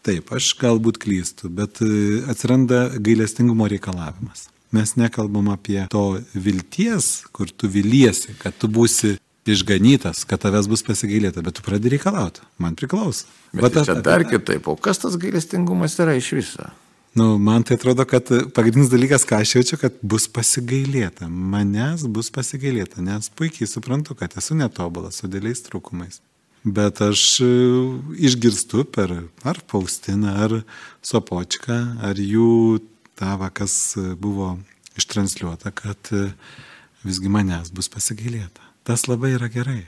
Taip, 0.07 0.31
aš 0.33 0.53
galbūt 0.61 1.01
klystu, 1.03 1.51
bet 1.53 1.83
e, 1.85 2.23
atsiranda 2.31 2.87
gailestingumo 3.03 3.67
reikalavimas. 3.69 4.47
Mes 4.73 4.95
nekalbam 5.01 5.49
apie 5.53 5.81
to 5.93 6.21
vilties, 6.35 7.25
kur 7.33 7.51
tu 7.51 7.69
viliesi, 7.73 8.35
kad 8.41 8.57
tu 8.61 8.69
būsi 8.69 9.17
išganytas, 9.55 10.25
kad 10.29 10.43
tavęs 10.43 10.69
bus 10.71 10.85
pasigailėta, 10.87 11.43
bet 11.45 11.59
tu 11.59 11.65
pradedi 11.67 11.97
reikalauti, 11.97 12.45
man 12.63 12.77
priklauso. 12.79 13.27
Bet, 13.53 13.73
bet 13.73 13.89
čia 13.89 13.97
dar 14.05 14.27
kitaip, 14.29 14.69
o 14.69 14.77
kas 14.77 15.01
tas 15.03 15.17
gailestingumas 15.21 15.97
yra 16.03 16.17
iš 16.19 16.35
viso? 16.39 16.69
Nu, 17.19 17.39
man 17.39 17.65
tai 17.67 17.79
atrodo, 17.79 18.05
kad 18.07 18.29
pagrindinis 18.55 18.91
dalykas, 18.93 19.25
ką 19.27 19.41
aš 19.43 19.57
jaučiu, 19.57 19.79
kad 19.81 19.97
bus 20.07 20.29
pasigailėta. 20.31 21.27
Manęs 21.27 22.05
bus 22.15 22.29
pasigailėta, 22.31 23.03
nes 23.03 23.31
puikiai 23.35 23.67
suprantu, 23.67 24.15
kad 24.19 24.37
esu 24.39 24.55
netobulas 24.59 25.19
su 25.19 25.31
dėliais 25.31 25.65
trūkumais. 25.67 26.21
Bet 26.69 27.01
aš 27.03 27.25
e, 27.43 27.49
išgirstu 28.29 28.85
per 28.93 29.15
ar 29.47 29.61
Faustiną, 29.71 30.37
ar 30.45 30.57
Sopočką, 31.03 31.79
ar 32.05 32.21
jų 32.21 32.83
tavą, 33.19 33.49
kas 33.55 33.97
buvo 34.21 34.57
ištransliuota, 34.99 35.73
kad 35.73 36.13
e, 36.13 36.29
visgi 37.07 37.31
manęs 37.33 37.73
bus 37.75 37.91
pasigailėta. 37.91 38.68
Tas 38.89 39.05
labai 39.11 39.35
yra 39.37 39.51
gerai. 39.53 39.85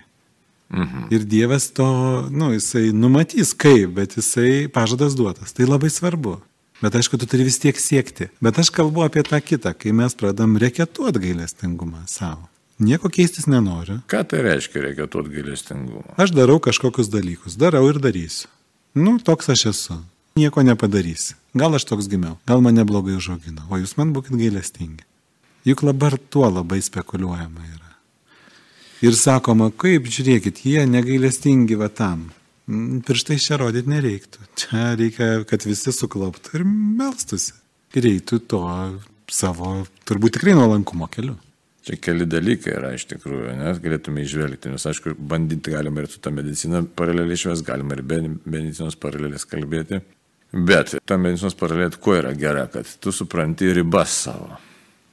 Mhm. 0.70 1.08
Ir 1.10 1.24
Dievas 1.26 1.70
to, 1.74 1.88
nu, 2.30 2.52
jisai 2.54 2.92
numatys 2.94 3.54
kaip, 3.58 3.96
bet 3.96 4.14
jisai 4.18 4.68
pažadas 4.70 5.16
duotas. 5.18 5.56
Tai 5.56 5.66
labai 5.66 5.90
svarbu. 5.90 6.36
Bet 6.80 6.94
aišku, 6.96 7.18
tu 7.20 7.26
turi 7.28 7.44
vis 7.44 7.58
tiek 7.60 7.76
siekti. 7.76 8.30
Bet 8.40 8.60
aš 8.60 8.70
kalbu 8.72 9.02
apie 9.04 9.24
tą 9.26 9.40
kitą, 9.42 9.74
kai 9.76 9.92
mes 9.92 10.14
pradam 10.16 10.56
reketuoti 10.60 11.20
gailestingumą 11.26 12.06
savo. 12.08 12.46
Nieko 12.80 13.10
keistis 13.12 13.44
nenoriu. 13.50 13.98
Ką 14.08 14.22
tai 14.24 14.40
reiškia 14.46 14.86
reketuoti 14.86 15.34
gailestingumą? 15.34 16.14
Aš 16.16 16.32
darau 16.32 16.56
kažkokius 16.62 17.10
dalykus. 17.12 17.58
Darau 17.60 17.84
ir 17.90 18.00
darysiu. 18.00 18.48
Nu, 18.96 19.18
toks 19.20 19.50
aš 19.52 19.66
esu. 19.74 19.98
Nieko 20.38 20.62
nepadarysi. 20.64 21.34
Gal 21.52 21.74
aš 21.74 21.84
toks 21.90 22.08
gimiau, 22.08 22.38
gal 22.46 22.62
mane 22.62 22.84
blogai 22.86 23.18
užaugino, 23.18 23.66
o 23.68 23.76
jūs 23.80 23.96
man 23.98 24.14
būkite 24.14 24.38
gailestingi. 24.38 25.02
Juk 25.66 25.82
dabar 25.84 26.14
tuo 26.30 26.46
labai 26.48 26.78
spekuliuojama 26.80 27.66
yra. 27.66 27.89
Ir 29.00 29.16
sakoma, 29.16 29.70
kaip 29.72 30.08
žiūrėkit, 30.12 30.60
jie 30.68 30.84
negailestingi 30.84 31.78
va 31.80 31.88
tam. 31.88 32.26
Pirštais 33.06 33.46
čia 33.46 33.56
rodyti 33.58 33.88
nereiktų. 33.90 34.44
Čia 34.60 34.90
reikia, 35.00 35.30
kad 35.48 35.64
visi 35.64 35.94
sukloptų 35.94 36.60
ir 36.60 36.66
melstusi. 36.68 37.54
Ir 37.96 38.06
eitų 38.12 38.42
to 38.50 38.60
savo, 39.32 39.80
turbūt 40.06 40.36
tikrai 40.36 40.54
nuolankumo 40.58 41.08
keliu. 41.10 41.38
Čia 41.86 41.96
keli 41.96 42.28
dalykai 42.28 42.74
yra 42.76 42.92
iš 42.92 43.06
tikrųjų, 43.14 43.54
nes 43.56 43.80
galėtume 43.80 44.20
išvelgti, 44.22 44.70
nes 44.74 44.84
aišku, 44.86 45.16
bandyti 45.16 45.72
galima 45.72 46.04
ir 46.04 46.10
su 46.12 46.20
tą 46.20 46.30
mediciną 46.36 46.84
paraleliai 46.96 47.38
išves, 47.40 47.64
galima 47.64 47.96
ir 47.96 48.04
be 48.04 48.20
medicinos 48.28 49.00
paralelės 49.00 49.48
kalbėti. 49.48 50.02
Bet 50.52 50.98
ta 51.08 51.16
medicinos 51.16 51.56
paralelė 51.56 51.96
kuo 52.02 52.18
yra 52.20 52.34
gera, 52.36 52.66
kad 52.70 52.98
tu 53.00 53.14
supranti 53.16 53.72
ribas 53.72 54.12
savo. 54.26 54.60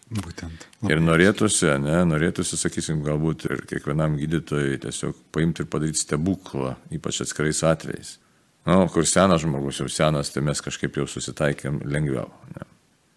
Būtent. 0.07 0.63
Labai 0.79 0.93
ir 0.95 1.01
norėtųsi, 1.03 1.67
ne, 1.83 1.97
norėtųsi, 2.07 2.55
sakysim, 2.59 3.01
galbūt 3.03 3.43
ir 3.49 3.63
kiekvienam 3.67 4.15
gydytojui 4.19 4.79
tiesiog 4.85 5.17
paimti 5.35 5.65
ir 5.65 5.67
padaryti 5.71 5.99
stebuklą, 5.99 6.77
ypač 6.95 7.19
atskirais 7.25 7.59
atvejais. 7.67 8.13
Na, 8.67 8.77
nu, 8.77 8.87
kur 8.91 9.07
senas 9.07 9.43
žmogus 9.43 9.81
jau 9.81 9.87
senas, 9.91 10.31
tai 10.31 10.43
mes 10.47 10.63
kažkaip 10.63 10.95
jau 10.99 11.07
susitaikėm 11.11 11.81
lengviau. 11.87 12.29
Ne. 12.55 12.67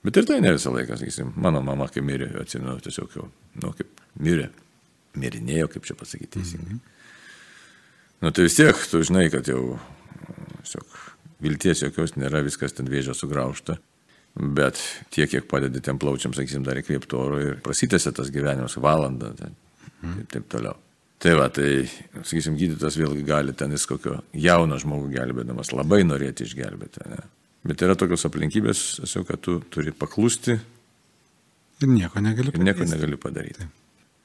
Bet 0.06 0.18
ir 0.18 0.26
tai 0.26 0.40
ne 0.42 0.54
visą 0.56 0.72
laiką, 0.74 0.98
sakysim, 0.98 1.30
mano 1.38 1.62
mama, 1.62 1.86
kai 1.92 2.02
mirė, 2.06 2.32
atsimenu, 2.42 2.78
tiesiog 2.82 3.16
jau, 3.18 3.28
nu, 3.62 3.72
kaip 3.78 4.02
mirė, 4.22 4.48
mirinėjo, 5.20 5.68
kaip 5.74 5.86
čia 5.86 5.98
pasakyti 5.98 6.38
teisingai. 6.38 6.74
Mm 6.74 6.80
-hmm. 6.80 6.96
Nu, 8.20 8.30
tai 8.30 8.44
vis 8.44 8.54
tiek, 8.54 8.76
tu 8.90 9.02
žinai, 9.02 9.30
kad 9.30 9.48
jau, 9.48 9.78
tiesiog, 10.62 10.98
vilties 11.40 11.82
jokios 11.82 12.16
nėra, 12.16 12.42
viskas 12.44 12.72
ten 12.72 12.88
vėžio 12.88 13.14
sugraužta. 13.14 13.78
Bet 14.34 14.78
tiek, 15.10 15.30
kiek 15.30 15.48
padedi 15.50 15.82
tiem 15.82 15.98
plaučiam, 16.00 16.34
sakysim, 16.36 16.62
dar 16.66 16.78
įkvėpti 16.78 17.16
oro 17.18 17.40
ir 17.42 17.58
prasitęsia 17.64 18.12
tas 18.14 18.30
gyvenimas 18.32 18.76
valandą 18.80 19.32
ir 19.34 19.50
taip, 20.30 20.46
toliau. 20.52 20.76
Tai 21.20 21.34
va, 21.36 21.50
tai, 21.52 21.82
sakysim, 22.22 22.54
gydytas 22.56 22.96
vėlgi 22.96 23.26
gali 23.26 23.52
ten 23.52 23.74
jis 23.74 23.84
kokio 23.90 24.20
jauno 24.32 24.78
žmogų 24.80 25.10
gelbėdamas 25.18 25.74
labai 25.74 26.00
norėti 26.06 26.46
išgelbėti. 26.46 27.04
Ne? 27.10 27.18
Bet 27.68 27.82
yra 27.84 27.98
tokios 27.98 28.24
aplinkybės, 28.24 28.84
tiesiog, 29.02 29.26
kad 29.28 29.42
tu 29.44 29.58
turi 29.68 29.92
paklusti. 29.92 30.56
Ir 31.82 31.90
nieko 31.90 32.22
negali 32.24 32.54
padaryti. 32.54 32.70
Nieko 32.70 32.88
negali 32.88 33.20
padaryti. 33.20 33.66
Taip. 33.66 33.76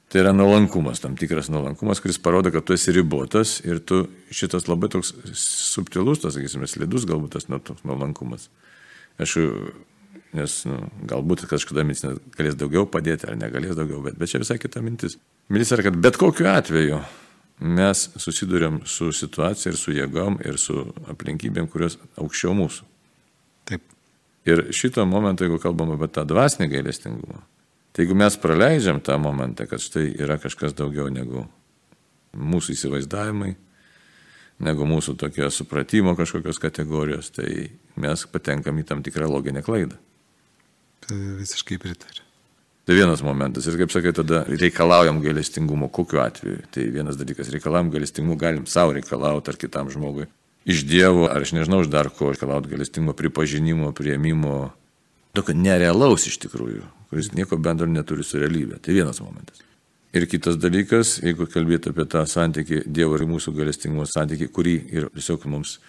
Tai 0.06 0.22
yra 0.22 0.30
nuolankumas, 0.32 1.00
tam 1.02 1.16
tikras 1.18 1.50
nuolankumas, 1.50 1.98
kuris 2.00 2.20
parodo, 2.22 2.52
kad 2.54 2.64
tu 2.64 2.76
esi 2.76 2.94
ribotas 2.94 3.58
ir 3.66 3.80
tu 3.82 4.04
šitas 4.30 4.68
labai 4.70 4.88
toks 4.92 5.10
subtilus, 5.34 6.22
tas, 6.22 6.36
sakysime, 6.38 6.68
slidus 6.70 7.04
galbūt 7.10 7.34
tas 7.34 7.48
nuolankumas. 7.50 8.46
Aš 9.18 9.34
nes 10.34 10.56
nu, 10.68 10.80
galbūt 11.08 11.46
kažkada 11.50 11.84
medicina 11.86 12.16
galės 12.36 12.56
daugiau 12.58 12.86
padėti 12.90 13.28
ar 13.28 13.38
negalės 13.38 13.76
daugiau, 13.78 14.02
bet, 14.04 14.16
bet 14.18 14.32
čia 14.32 14.40
visai 14.42 14.58
kita 14.62 14.82
mintis. 14.84 15.18
Mintis 15.52 15.72
yra, 15.76 15.86
kad 15.86 15.98
bet 16.02 16.18
kokiu 16.20 16.48
atveju 16.50 17.00
mes 17.60 18.06
susidurėm 18.20 18.82
su 18.84 19.12
situacija 19.14 19.72
ir 19.72 19.78
su 19.80 19.94
jėgom 19.96 20.40
ir 20.44 20.58
su 20.60 20.82
aplinkybėm, 21.08 21.68
kurios 21.72 21.98
aukščiau 22.20 22.54
mūsų. 22.56 22.88
Taip. 23.70 23.84
Ir 24.46 24.66
šito 24.76 25.04
momento, 25.08 25.46
jeigu 25.46 25.58
kalbam 25.62 25.94
apie 25.94 26.10
tą 26.12 26.26
dvasinį 26.28 26.68
gailestingumą, 26.74 27.40
tai 27.92 28.04
jeigu 28.04 28.18
mes 28.18 28.36
praleidžiam 28.38 29.00
tą 29.00 29.16
momentą, 29.18 29.66
kad 29.70 29.82
štai 29.82 30.10
yra 30.20 30.36
kažkas 30.42 30.76
daugiau 30.76 31.08
negu 31.10 31.46
mūsų 32.36 32.76
įsivaizdavimai, 32.76 33.54
negu 34.66 34.88
mūsų 34.88 35.16
tokio 35.20 35.48
supratimo 35.52 36.14
kažkokios 36.16 36.60
kategorijos, 36.60 37.32
tai 37.32 37.70
mes 38.00 38.26
patenkam 38.32 38.78
į 38.80 38.86
tam 38.88 39.02
tikrą 39.04 39.28
loginę 39.30 39.64
klaidą. 39.64 39.96
Tai 41.04 41.18
visiškai 41.40 41.78
pritariu. 41.82 42.24
Tai 42.86 42.94
vienas 42.94 43.22
momentas. 43.26 43.66
Ir 43.66 43.74
kaip 43.80 43.90
sakai, 43.90 44.12
tada 44.14 44.44
reikalaujam 44.46 45.18
gailestingumo. 45.18 45.88
Kokiu 45.90 46.20
atveju? 46.22 46.68
Tai 46.70 46.84
vienas 46.94 47.18
dalykas, 47.18 47.50
reikalaujam 47.50 47.90
gailestingumo, 47.90 48.36
galim 48.38 48.66
savo 48.70 48.94
reikalauti 48.94 49.50
ar 49.50 49.58
kitam 49.58 49.90
žmogui. 49.90 50.28
Iš 50.66 50.84
Dievo, 50.86 51.26
ar 51.26 51.42
aš 51.42 51.52
nežinau, 51.56 51.80
iš 51.82 51.90
dar 51.90 52.12
ko 52.14 52.30
reikalauti 52.30 52.70
gailestingumo, 52.70 53.14
pripažinimo, 53.18 53.90
prieimimo. 53.90 54.70
Tokio 55.34 55.54
nerealaus 55.58 56.28
iš 56.30 56.38
tikrųjų, 56.46 56.86
kuris 57.10 57.32
nieko 57.34 57.58
bendro 57.58 57.90
neturi 57.90 58.22
su 58.26 58.38
realybė. 58.38 58.78
Tai 58.78 58.94
vienas 58.94 59.18
momentas. 59.22 59.66
Ir 60.14 60.24
kitas 60.30 60.54
dalykas, 60.56 61.18
jeigu 61.26 61.50
kalbėtų 61.50 61.90
apie 61.90 62.06
tą 62.14 62.22
santykį, 62.30 62.84
Dievo 62.86 63.18
ir 63.18 63.26
mūsų 63.26 63.52
galestingumo 63.58 64.06
santykį, 64.06 64.48
kurį 64.54 64.76
ir 64.94 65.10
tiesiog 65.18 65.50
mums 65.50 65.80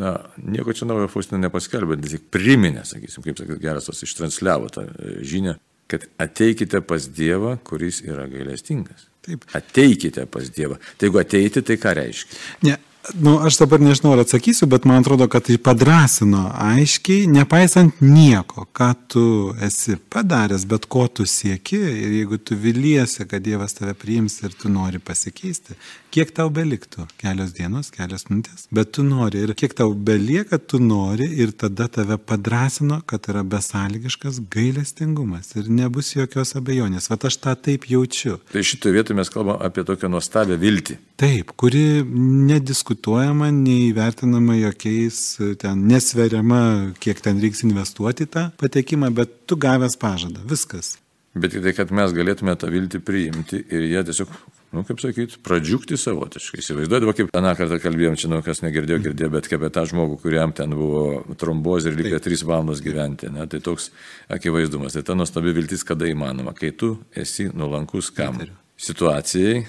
na, 0.00 0.14
nieko 0.40 0.74
čia 0.76 0.88
naujo 0.88 1.08
Faustina 1.12 1.40
nepaskelbė, 1.42 1.98
tik 2.06 2.28
priminė, 2.32 2.86
sakysim, 2.88 3.24
kaip 3.24 3.40
sakyt, 3.40 3.60
geras 3.62 3.90
tas 3.90 4.02
ištransliavo 4.06 4.70
tą 4.72 4.86
e, 4.88 5.16
žinią, 5.28 5.56
kad 5.92 6.06
ateikite 6.22 6.80
pas 6.86 7.08
Dievą, 7.12 7.58
kuris 7.66 8.00
yra 8.06 8.24
gailestingas. 8.30 9.08
Taip. 9.22 9.44
Ateikite 9.54 10.24
pas 10.30 10.48
Dievą. 10.50 10.78
Tai 10.98 11.08
jeigu 11.08 11.20
ateiti, 11.20 11.62
tai 11.66 11.76
ką 11.78 11.92
reiškia? 11.98 12.40
Ne, 12.66 12.78
Nu, 13.14 13.38
aš 13.42 13.56
dabar 13.58 13.80
nežinau, 13.82 14.12
ar 14.14 14.20
atsakysiu, 14.22 14.66
bet 14.70 14.84
man 14.86 15.02
atrodo, 15.02 15.26
kad 15.28 15.42
tai 15.48 15.56
padrasino 15.58 16.44
aiškiai, 16.54 17.26
nepaisant 17.26 17.98
nieko, 17.98 18.68
ką 18.78 18.90
tu 19.10 19.24
esi 19.66 19.96
padaręs, 20.14 20.62
bet 20.70 20.86
ko 20.86 21.08
tu 21.10 21.26
sieki 21.26 21.80
ir 21.82 22.12
jeigu 22.20 22.38
tu 22.38 22.54
viliesi, 22.54 23.26
kad 23.26 23.42
Dievas 23.42 23.74
tave 23.74 23.96
priims 23.98 24.38
ir 24.46 24.54
tu 24.54 24.70
nori 24.70 25.02
pasikeisti, 25.02 25.74
kiek 26.14 26.30
tau 26.36 26.46
beliktų? 26.54 27.08
Kelios 27.18 27.50
dienos, 27.56 27.90
kelios 27.90 28.28
minutės, 28.30 28.68
bet 28.70 28.94
tu 28.94 29.02
nori 29.02 29.42
ir 29.42 29.54
kiek 29.58 29.74
tau 29.74 29.90
belieka, 29.94 30.60
tu 30.62 30.78
nori 30.78 31.26
ir 31.42 31.56
tada 31.58 31.88
tave 31.90 32.20
padrasino, 32.22 33.00
kad 33.02 33.26
yra 33.32 33.42
besąlygiškas 33.42 34.44
gailestingumas 34.52 35.56
ir 35.58 35.72
nebus 35.74 36.14
jokios 36.14 36.54
abejonės. 36.60 37.10
Vat 37.10 37.26
aš 37.26 37.40
tą 37.42 37.58
taip 37.66 37.90
jaučiu. 37.90 38.38
Tai 38.54 38.62
šitoje 38.62 38.94
vietoje 38.94 39.18
mes 39.18 39.32
kalbame 39.32 39.58
apie 39.66 39.82
tokią 39.90 40.12
nuostabią 40.12 40.60
viltį. 40.62 41.00
Taip, 41.22 41.50
kuri 41.58 41.84
nediskutuoja 42.06 42.91
nediskutuojama, 42.92 43.50
neįvertinama 43.50 44.56
jokiais, 44.60 45.38
ten 45.58 45.88
nesveriama, 45.88 46.92
kiek 47.00 47.20
ten 47.20 47.40
reiks 47.40 47.64
investuoti 47.64 48.26
tą 48.26 48.50
patekimą, 48.58 49.12
bet 49.14 49.46
tu 49.46 49.56
gavęs 49.56 49.96
pažadą, 49.96 50.40
viskas. 50.44 50.98
Bet 51.34 51.52
tai, 51.52 51.72
kad 51.72 51.90
mes 51.90 52.12
galėtume 52.12 52.54
tą 52.56 52.68
viltį 52.68 53.00
priimti 53.00 53.64
ir 53.72 53.86
jie 53.88 54.02
tiesiog, 54.04 54.28
nu, 54.72 54.84
kaip 54.84 55.00
sakyti, 55.00 55.38
pradžiugti 55.42 55.96
savotiškai. 55.96 56.60
Įsivaizduodavo, 56.60 57.14
kaip 57.16 57.32
aną 57.32 57.54
kartą 57.56 57.78
kalbėjom, 57.80 58.18
čia, 58.20 58.28
nu, 58.28 58.42
kas 58.44 58.60
negirdėjo, 58.60 59.00
girdėjo, 59.06 59.30
bet 59.32 59.48
kaip 59.48 59.62
apie 59.62 59.72
tą 59.72 59.86
žmogų, 59.88 60.20
kuriam 60.20 60.52
ten 60.52 60.76
buvo 60.76 61.24
trombozė 61.40 61.88
ir 61.88 61.96
reikėjo 62.02 62.20
tris 62.20 62.44
valandos 62.44 62.84
gyventi. 62.84 63.32
Ne? 63.32 63.48
Tai 63.48 63.62
toks 63.64 63.88
akivaizdumas. 64.28 64.92
Tai 64.92 65.06
ta 65.08 65.16
nuostabi 65.16 65.56
viltis 65.56 65.86
kada 65.88 66.04
įmanoma, 66.04 66.52
kai 66.52 66.74
tu 66.76 66.98
esi 67.16 67.48
nuolankus 67.48 68.12
kam? 68.12 68.42
Situacijai, 68.82 69.62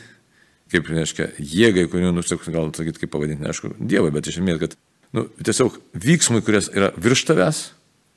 kaip, 0.74 0.90
reiškia, 0.90 1.30
jėgai, 1.40 1.86
kurių, 1.92 2.12
nu, 2.16 2.24
gal 2.26 2.72
sakyti, 2.76 3.04
kaip 3.04 3.14
pavadinti, 3.14 3.46
neaišku, 3.46 3.76
Dievui, 3.80 4.12
bet 4.16 4.30
iš 4.30 4.40
esmės, 4.42 4.60
kad, 4.62 4.78
nu, 5.16 5.28
tiesiog 5.46 5.78
vyksmui, 6.06 6.44
kuris 6.46 6.72
yra 6.74 6.92
virš 6.98 7.26
tavęs, 7.30 7.62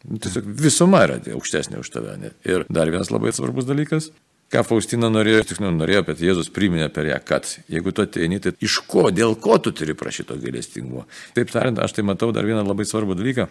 nu, 0.08 0.20
tiesiog 0.22 0.48
visuma 0.62 1.04
yra 1.06 1.20
aukštesnė 1.36 1.82
už 1.82 1.92
tave. 1.94 2.16
Ne? 2.22 2.32
Ir 2.48 2.64
dar 2.72 2.90
vienas 2.92 3.12
labai 3.12 3.34
svarbus 3.36 3.68
dalykas, 3.68 4.10
ką 4.52 4.62
Faustina 4.66 5.10
norėjo, 5.12 5.44
tiksliau 5.50 5.74
norėjo, 5.74 6.04
bet 6.08 6.22
Jėzus 6.22 6.50
priminė 6.54 6.88
per 6.94 7.10
ją, 7.10 7.20
kad 7.26 7.48
jeigu 7.72 7.92
tu 7.94 8.04
ateini, 8.06 8.40
tai 8.42 8.54
iš 8.62 8.80
ko, 8.88 9.08
dėl 9.14 9.34
ko 9.42 9.58
tu 9.62 9.74
turi 9.76 9.96
prašyti 9.98 10.30
to 10.30 10.40
gailestingumo. 10.42 11.06
Taip 11.36 11.50
tariant, 11.54 11.82
aš 11.82 11.98
tai 11.98 12.06
matau 12.06 12.32
dar 12.34 12.46
vieną 12.46 12.62
labai 12.66 12.86
svarbų 12.88 13.18
dalyką, 13.18 13.48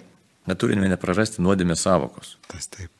kad 0.47 0.61
turime 0.61 0.91
neprarasti 0.91 1.43
nuodėmės 1.43 1.83
savokos. 1.87 2.37
Tas 2.51 2.71
taip. 2.71 2.94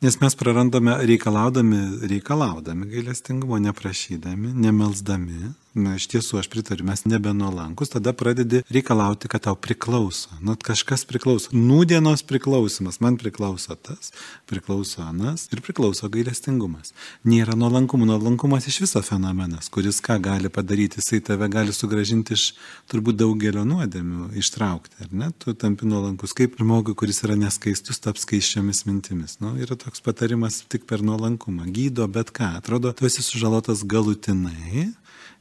Nes 0.00 0.16
mes 0.16 0.34
prarandame 0.34 0.94
reikalaudami, 1.04 1.78
reikalaudami 2.08 2.86
gailestingumo, 2.88 3.58
neprašydami, 3.60 4.54
nemelsdami 4.56 5.50
Na, 5.70 5.92
iš 5.94 6.08
tiesų, 6.10 6.40
aš 6.40 6.48
pritariu, 6.50 6.82
mes 6.88 7.04
nebenuolankus, 7.06 7.92
tada 7.92 8.10
pradedi 8.10 8.64
reikalauti, 8.74 9.28
kad 9.30 9.44
tau 9.44 9.54
priklauso. 9.54 10.32
Nu, 10.42 10.56
kažkas 10.58 11.04
priklauso. 11.06 11.52
Nūdienos 11.54 12.24
priklausimas, 12.26 12.98
man 12.98 13.14
priklauso 13.20 13.76
tas, 13.78 14.10
priklauso 14.50 15.04
anas 15.04 15.46
ir 15.54 15.62
priklauso 15.62 16.10
gailestingumas. 16.10 16.90
Nėra 17.22 17.54
nuolankumo, 17.54 18.08
nuolankumas 18.08 18.66
iš 18.66 18.80
viso 18.82 19.02
fenomenas, 19.06 19.70
kuris 19.70 20.02
ką 20.02 20.16
gali 20.24 20.50
padaryti, 20.50 20.98
jisai 20.98 21.20
tave 21.28 21.46
gali 21.52 21.70
sugražinti 21.76 22.34
iš 22.34 22.48
turbūt 22.90 23.20
daugelio 23.22 23.62
nuodėmių, 23.62 24.32
ištraukti, 24.42 25.04
ar 25.06 25.14
ne? 25.22 25.30
Tu 25.38 25.54
tampi 25.54 25.86
nuolankus 25.86 26.34
kaip 26.34 26.58
žmogui, 26.58 26.96
kuris 26.98 27.22
yra 27.22 27.38
neskaistus, 27.38 28.02
taps 28.02 28.26
skaiščiomis 28.26 28.88
mintimis. 28.90 29.38
Nu, 29.38 29.54
yra 29.54 29.78
toks 29.78 30.02
patarimas 30.02 30.64
tik 30.66 30.90
per 30.90 31.06
nuolankumą. 31.06 31.70
Gydo 31.70 32.10
bet 32.10 32.34
ką. 32.34 32.56
Atrodo, 32.58 32.90
tu 32.90 33.06
esi 33.06 33.22
sužalotas 33.22 33.86
galutinai 33.86 34.90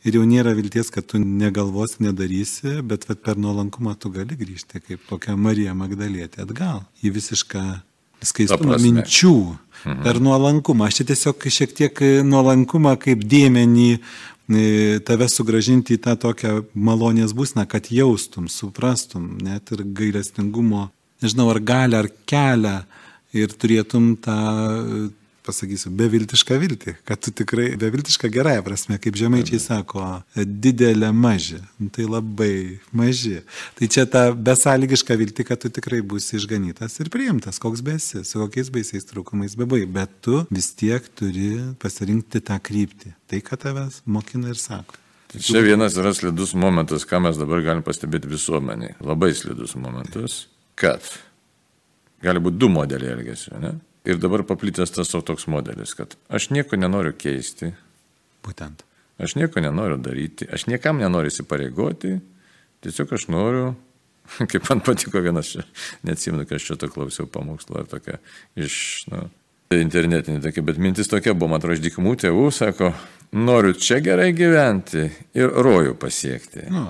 ir 0.07 0.17
jau 0.19 0.23
nėra 0.27 0.53
vilties, 0.57 0.91
kad 0.93 1.07
tu 1.09 1.19
negalvosi, 1.19 2.03
nedarysi, 2.05 2.79
bet 2.85 3.07
vat, 3.09 3.21
per 3.25 3.39
nuolankumą 3.41 3.95
tu 3.99 4.11
gali 4.13 4.37
grįžti, 4.39 4.81
kaip 4.85 5.05
kokia 5.09 5.35
Marija 5.39 5.75
Magdalietė 5.77 6.45
atgal 6.45 6.83
į 7.03 7.13
visišką 7.17 7.63
skaistumą 8.25 8.79
minčių 8.83 9.35
mhm. 9.35 10.01
per 10.05 10.19
nuolankumą. 10.23 10.89
Aš 10.89 11.01
čia 11.01 11.09
tiesiog 11.13 11.49
šiek 11.59 11.75
tiek 11.75 12.03
nuolankumą 12.27 12.95
kaip 13.01 13.23
dėmenį 13.31 13.89
e, 13.95 13.99
tave 15.07 15.29
sugražinti 15.31 15.95
į 15.95 16.03
tą 16.07 16.15
tokią 16.27 16.55
malonės 16.75 17.35
būsną, 17.35 17.67
kad 17.69 17.91
jaustum, 17.93 18.49
suprastum, 18.51 19.35
net 19.43 19.71
ir 19.75 19.85
gailestingumo, 19.95 20.89
nežinau, 21.23 21.49
ar 21.53 21.61
gali, 21.63 21.99
ar 21.99 22.11
kelią 22.29 22.79
ir 23.35 23.53
turėtum 23.61 24.15
tą 24.23 24.39
pasakysiu, 25.45 25.91
beviltišką 25.95 26.57
viltį, 26.61 26.93
kad 27.07 27.21
tu 27.23 27.33
tikrai, 27.35 27.71
beviltišką 27.79 28.29
gerąją 28.33 28.63
prasme, 28.65 28.99
kaip 29.01 29.17
žemaičiai 29.19 29.59
sako, 29.63 30.05
didelė 30.35 31.11
maži, 31.15 31.59
nu, 31.79 31.89
tai 31.93 32.07
labai 32.09 32.79
maži. 32.95 33.39
Tai 33.79 33.89
čia 33.91 34.05
ta 34.09 34.29
besąlygiška 34.33 35.17
viltį, 35.19 35.47
kad 35.49 35.63
tu 35.63 35.71
tikrai 35.73 36.01
būsi 36.05 36.37
išganytas 36.39 36.99
ir 37.03 37.11
priimtas, 37.13 37.61
koks 37.61 37.83
besi, 37.85 38.23
su 38.27 38.41
kokiais 38.41 38.71
baisiais 38.73 39.07
trūkumais 39.09 39.57
bebai, 39.59 39.83
bet 39.89 40.13
tu 40.25 40.43
vis 40.51 40.71
tiek 40.77 41.05
turi 41.19 41.51
pasirinkti 41.81 42.43
tą 42.45 42.59
kryptį, 42.63 43.13
tai, 43.29 43.43
ką 43.45 43.59
tavęs 43.65 44.03
mokina 44.09 44.53
ir 44.53 44.59
sako. 44.59 44.99
Tai 45.29 45.41
čia 45.45 45.61
vienas 45.61 45.93
yra 46.01 46.09
slidus 46.17 46.55
momentas, 46.57 47.03
ką 47.05 47.19
mes 47.21 47.37
dabar 47.37 47.61
galim 47.61 47.83
pastebėti 47.85 48.31
visuomeniai. 48.31 48.95
Labai 49.05 49.29
slidus 49.37 49.75
momentas, 49.77 50.47
kad 50.79 51.05
gali 52.25 52.41
būti 52.41 52.57
du 52.57 52.69
modeliai 52.73 53.13
elgesio, 53.13 53.59
ne? 53.61 53.75
Ir 54.09 54.17
dabar 54.17 54.41
paplitęs 54.47 54.93
tas 54.95 55.11
toks 55.13 55.45
modelis, 55.51 55.93
kad 55.97 56.15
aš 56.33 56.49
nieko 56.55 56.79
nenoriu 56.79 57.13
keisti. 57.13 57.73
Būtent. 58.45 58.85
Aš 59.19 59.35
nieko 59.35 59.61
nenoriu 59.61 59.99
daryti, 59.99 60.47
aš 60.47 60.65
niekam 60.71 61.01
nenoriu 61.01 61.29
įsipareigoti, 61.29 62.15
tiesiog 62.85 63.11
aš 63.17 63.27
noriu, 63.33 63.73
kaip 64.51 64.69
man 64.69 64.81
patiko 64.85 65.21
vienas, 65.23 65.55
neatsimenu, 66.07 66.47
kad 66.47 66.57
aš 66.59 66.69
čia 66.69 66.79
to 66.79 66.89
klausiau 66.91 67.27
pamokslo 67.29 67.81
ar 67.81 67.89
tokia 67.91 68.21
iš, 68.55 68.79
na, 69.11 69.25
nu, 69.25 69.33
internetinė 69.75 70.41
tokia, 70.45 70.63
bet 70.65 70.79
mintis 70.81 71.11
tokia 71.11 71.35
buvo, 71.35 71.51
man 71.51 71.61
atrodo, 71.61 71.77
iš 71.77 71.83
dykumų 71.83 72.15
tėvų, 72.23 72.47
sako, 72.55 72.93
noriu 73.35 73.75
čia 73.77 73.99
gerai 74.05 74.31
gyventi 74.33 75.05
ir 75.37 75.53
rojų 75.67 75.99
pasiekti. 75.99 76.65
Nu. 76.73 76.87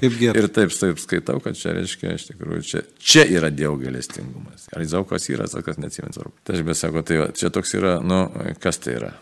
Kaip 0.00 0.16
gerai. 0.20 0.42
ir 0.42 0.48
taip, 0.52 0.72
taip 0.76 1.00
skaitau, 1.02 1.40
kad 1.44 1.58
čia 1.58 1.74
reiškia, 1.76 2.14
iš 2.18 2.28
tikrųjų, 2.30 2.64
čia, 2.66 2.82
čia 2.98 3.24
yra 3.30 3.50
Dievo 3.54 3.78
galestingumas. 3.80 4.68
Ar 4.74 4.84
Izaukas 4.84 5.28
yra, 5.32 5.48
sakas 5.50 5.80
neatsimenu 5.82 6.16
svarbu. 6.16 6.36
Tai 6.46 6.58
aš 6.58 6.66
bet 6.66 6.80
sako, 6.80 7.02
tai 7.06 7.20
va, 7.22 7.30
čia 7.36 7.50
toks 7.54 7.74
yra, 7.78 7.96
nu, 8.04 8.20
kas 8.62 8.80
tai 8.84 8.98
yra? 9.00 9.12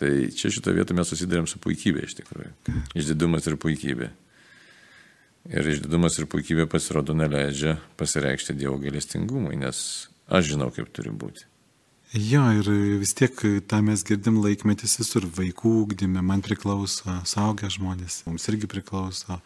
Tai 0.00 0.10
čia 0.34 0.50
šitoje 0.50 0.80
vietoje 0.80 0.98
mes 0.98 1.12
susidurėm 1.12 1.46
su 1.50 1.60
puikybė 1.62 2.08
iš 2.08 2.16
tikrųjų. 2.22 2.52
Išdidumas 2.98 3.46
ir 3.46 3.58
puikybė. 3.62 4.10
Ir 5.52 5.72
išdidumas 5.74 6.18
ir 6.18 6.28
puikybė 6.30 6.66
pasirodo 6.70 7.14
neleidžia 7.18 7.76
pasireikšti 8.00 8.56
Dievo 8.58 8.78
galestingumui, 8.82 9.56
nes 9.60 9.78
aš 10.32 10.52
žinau, 10.54 10.70
kaip 10.74 10.90
turi 10.94 11.14
būti. 11.14 11.46
Jo, 12.12 12.42
ir 12.52 12.66
vis 13.00 13.14
tiek 13.16 13.38
tą 13.64 13.78
mes 13.80 14.02
girdim 14.04 14.42
laikmetis 14.44 14.98
visur, 15.00 15.24
vaikų 15.32 15.70
ūkdyme, 15.86 16.20
man 16.20 16.42
priklauso, 16.44 17.08
saugia 17.24 17.70
žmonės, 17.72 18.18
mums 18.26 18.44
irgi 18.52 18.68
priklauso. 18.68 19.38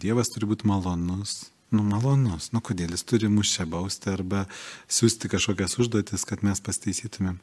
Dievas 0.00 0.32
turi 0.32 0.48
būti 0.48 0.64
malonus, 0.64 1.50
nu 1.74 1.82
malonus, 1.82 2.50
nu 2.54 2.60
kodėl 2.64 2.92
jis 2.94 3.02
turi 3.06 3.28
mus 3.30 3.50
čia 3.50 3.66
bausti 3.66 4.10
arba 4.12 4.44
siūsti 4.92 5.30
kažkokias 5.32 5.76
užduotis, 5.82 6.24
kad 6.28 6.44
mes 6.46 6.60
pastaisytumėm. 6.62 7.38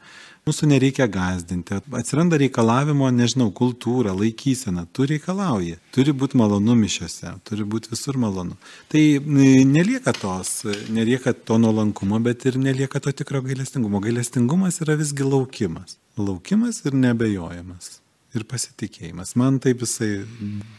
Mūsų 0.48 0.70
nereikia 0.72 1.08
gazdinti, 1.12 1.80
atsiranda 2.00 2.40
reikalavimo, 2.40 3.10
nežinau, 3.16 3.50
kultūra, 3.56 4.14
laikysena, 4.16 4.86
tu 4.96 5.08
reikalauji, 5.10 5.80
turi 5.96 6.16
būti 6.16 6.40
malonu 6.40 6.78
mišiuose, 6.80 7.34
turi 7.48 7.68
būti 7.68 7.92
visur 7.92 8.20
malonu. 8.22 8.56
Tai 8.92 9.04
nelieka 9.24 10.16
tos, 10.16 10.62
nelieka 10.94 11.36
to 11.36 11.60
nuolankumo, 11.64 12.22
bet 12.24 12.48
ir 12.48 12.60
nelieka 12.62 13.04
to 13.04 13.12
tikro 13.12 13.44
gailestingumo. 13.44 14.04
Gailestingumas 14.04 14.80
yra 14.86 14.96
visgi 15.00 15.28
laukimas. 15.28 16.00
Laukimas 16.18 16.84
ir 16.86 16.96
nebejojimas 16.96 18.03
ir 18.34 18.46
pasitikėjimas. 18.50 19.36
Man 19.40 19.60
taip 19.64 19.84
jisai 19.86 20.26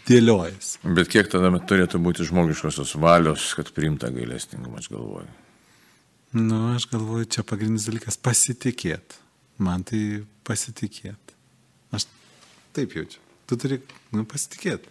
dėliojas. 0.09 0.77
Bet 0.85 1.11
kiek 1.13 1.31
tada 1.33 1.53
turėtų 1.55 2.01
būti 2.03 2.27
žmogiškosios 2.29 2.95
valios, 3.01 3.53
kad 3.59 3.71
priimta 3.75 4.11
gailestingumą, 4.15 4.83
aš 4.83 4.91
galvoju? 4.93 5.29
Nu, 6.35 6.61
aš 6.75 6.89
galvoju, 6.91 7.29
čia 7.31 7.45
pagrindinis 7.47 7.87
dalykas- 7.87 8.19
pasitikėti. 8.27 9.21
Man 9.59 9.85
tai 9.87 10.25
pasitikėti. 10.45 11.37
Aš 11.93 12.07
taip 12.73 12.91
jaučiu. 12.91 13.21
Tu 13.47 13.57
turi 13.57 13.81
nu, 14.13 14.25
pasitikėti. 14.25 14.91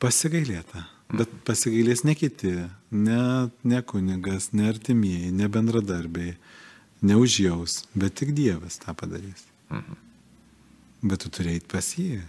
Pasigailėta. 0.00 0.86
Bet 1.12 1.30
pasigailės 1.44 2.04
ne 2.04 2.14
kiti, 2.14 2.52
ne, 2.90 3.50
ne 3.64 3.82
kunigas, 3.82 4.52
ne 4.52 4.68
artimieji, 4.70 5.32
ne 5.32 5.48
bendradarbiai, 5.48 6.36
neužjaus, 7.02 7.84
bet 7.94 8.14
tik 8.14 8.34
Dievas 8.34 8.78
tą 8.78 8.94
padarys. 8.94 9.46
Mhm. 9.70 10.09
Bet 11.00 11.24
tu 11.24 11.32
turėjai 11.32 11.62
pas 11.70 11.86
jį. 11.96 12.20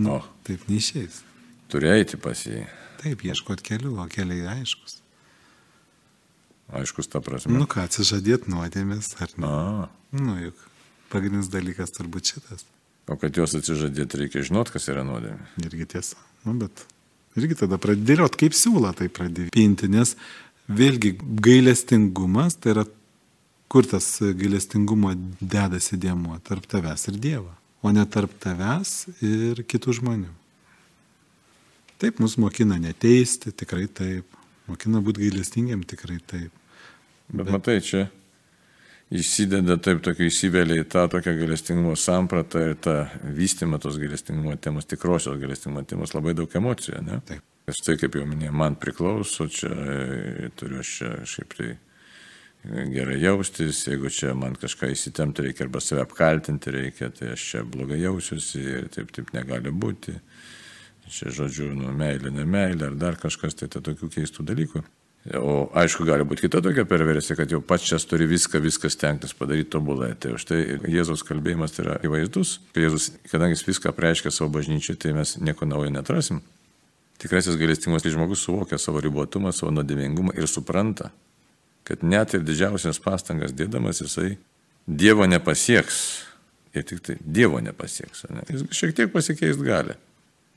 Nu, 0.00 0.16
o. 0.16 0.20
Taip 0.46 0.68
neišės. 0.70 1.20
Turėjai 1.70 2.18
pas 2.22 2.46
jį. 2.46 2.64
Taip, 3.00 3.24
ieškot 3.26 3.62
kelių, 3.64 3.96
o 4.02 4.06
keliai 4.12 4.44
aiškus. 4.58 5.00
Aiškus 6.76 7.10
ta 7.10 7.22
prasme. 7.24 7.56
Nu 7.56 7.66
ką, 7.70 7.86
atsižadėt 7.88 8.46
nuodėmės, 8.50 9.14
ar 9.24 9.32
ne? 9.40 9.48
A. 9.48 9.88
Nu 10.14 10.36
juk, 10.38 10.60
pagrindinis 11.10 11.50
dalykas 11.50 11.94
turbūt 11.96 12.34
šitas. 12.34 12.66
O 13.10 13.16
kad 13.18 13.34
juos 13.34 13.56
atsižadėti, 13.58 14.20
reikia 14.22 14.44
žinot, 14.46 14.70
kas 14.70 14.86
yra 14.92 15.02
nuodėmė. 15.06 15.50
Irgi 15.66 15.88
tiesa. 15.96 16.20
Nu, 16.44 16.54
bet 16.60 16.84
irgi 17.40 17.58
tada 17.64 17.80
pradėliot, 17.82 18.38
kaip 18.38 18.54
siūla 18.54 18.92
tai 18.98 19.10
pradėti 19.10 19.50
pinti, 19.56 19.90
nes 19.90 20.14
vėlgi 20.70 21.16
gailestingumas, 21.42 22.60
tai 22.62 22.76
yra 22.76 22.86
kur 23.70 23.88
tas 23.90 24.06
gailestingumo 24.20 25.16
dedasi 25.40 25.98
dėmuo 25.98 26.38
tarp 26.46 26.70
tavęs 26.70 27.08
ir 27.10 27.18
Dievo 27.22 27.54
o 27.82 27.92
ne 27.94 28.04
tarp 28.06 28.32
tavęs 28.42 28.94
ir 29.24 29.64
kitų 29.68 29.96
žmonių. 30.00 30.30
Taip, 32.00 32.20
mus 32.22 32.38
mokina 32.40 32.78
neteisti, 32.80 33.52
tikrai 33.52 33.84
taip. 33.92 34.38
Mokina 34.70 35.02
būti 35.04 35.26
gailestingiam, 35.26 35.82
tikrai 35.84 36.16
taip. 36.24 36.54
Bet, 37.28 37.44
Bet 37.44 37.52
matai, 37.52 37.76
čia 37.84 38.06
įsideda 39.10 39.76
taip, 39.82 40.00
tokio 40.06 40.28
įsivelia 40.30 40.80
į 40.80 40.86
tą 40.90 41.04
tokią 41.10 41.34
gailestingumo 41.40 41.96
sampratą 41.98 42.62
ir 42.70 42.76
tą 42.82 42.96
vystymą 43.36 43.80
tos 43.82 43.98
gailestingumo 44.00 44.54
temos, 44.62 44.86
tikrosios 44.88 45.38
gailestingumo 45.40 45.82
temos 45.88 46.14
labai 46.14 46.34
daug 46.38 46.56
emocijų, 46.62 47.02
ne? 47.06 47.20
Taip. 47.28 47.44
Štai 47.70 47.94
kaip 48.00 48.16
jau 48.18 48.24
minėjau, 48.26 48.54
man 48.56 48.74
priklauso, 48.80 49.46
čia 49.52 49.70
e, 49.70 50.48
turiu 50.58 50.80
aš 50.80 50.94
čia 50.96 51.10
šiaip 51.28 51.52
tai 51.58 51.68
gerai 52.64 53.18
jaustis, 53.22 53.86
jeigu 53.88 54.10
čia 54.12 54.34
man 54.36 54.56
kažką 54.60 54.90
įsitemti 54.92 55.46
reikia 55.46 55.64
arba 55.66 55.80
save 55.80 56.04
apkaltinti 56.04 56.74
reikia, 56.74 57.10
tai 57.14 57.32
aš 57.34 57.44
čia 57.52 57.64
blogai 57.64 58.00
jausiuosi 58.02 58.60
ir 58.60 58.88
taip, 58.92 59.12
taip 59.16 59.32
negali 59.36 59.72
būti. 59.72 60.18
Čia 61.10 61.32
žodžiu, 61.34 61.72
nu, 61.74 61.90
meilė, 61.96 62.30
ne 62.30 62.44
meilė 62.46 62.90
ar 62.90 62.96
dar 62.98 63.16
kažkas, 63.18 63.56
tai 63.58 63.66
tai 63.72 63.80
tokių 63.82 64.10
keistų 64.14 64.44
dalykų. 64.46 64.82
O 65.36 65.54
aišku, 65.76 66.06
gali 66.08 66.24
būti 66.24 66.46
kita 66.46 66.62
tokia 66.64 66.86
perversija, 66.88 67.34
kad 67.36 67.50
jau 67.52 67.58
pats 67.60 67.84
čia 67.84 67.98
turi 68.08 68.28
viską, 68.30 68.60
viskas 68.62 68.96
tenktis 68.96 69.34
padaryti 69.36 69.68
tobulai. 69.74 70.14
Tai 70.16 70.36
už 70.38 70.46
tai 70.48 70.60
Jėzaus 70.88 71.24
kalbėjimas 71.26 71.74
tai 71.74 71.84
yra 71.84 71.96
įvaizdus. 72.06 72.54
Jėzus, 72.78 73.10
kadangi 73.28 73.58
jis 73.58 73.66
viską 73.68 73.92
preiškia 73.96 74.32
savo 74.32 74.48
bažnyčiai, 74.54 74.96
tai 74.96 75.12
mes 75.18 75.34
nieko 75.42 75.68
naujo 75.68 75.90
netrasim. 75.92 76.40
Tikrasis 77.20 77.58
gailestingas 77.60 78.06
žmogus 78.06 78.46
suvokia 78.46 78.78
savo 78.80 79.02
ribotumą, 79.04 79.52
savo 79.52 79.74
nuodėmingumą 79.76 80.38
ir 80.40 80.48
supranta, 80.48 81.10
kad 81.90 82.04
net 82.06 82.36
ir 82.36 82.44
didžiausias 82.46 83.02
pastangas 83.02 83.54
dėdamas 83.56 83.98
jisai 84.04 84.36
Dievo 84.86 85.26
nepasieks. 85.26 85.98
Ir 86.74 86.86
tik 86.86 87.02
tai 87.02 87.16
Dievo 87.20 87.58
nepasieks. 87.62 88.24
Ne? 88.30 88.46
Jis 88.48 88.64
šiek 88.74 88.94
tiek 88.96 89.10
pasikeist 89.12 89.60
gali. 89.66 89.96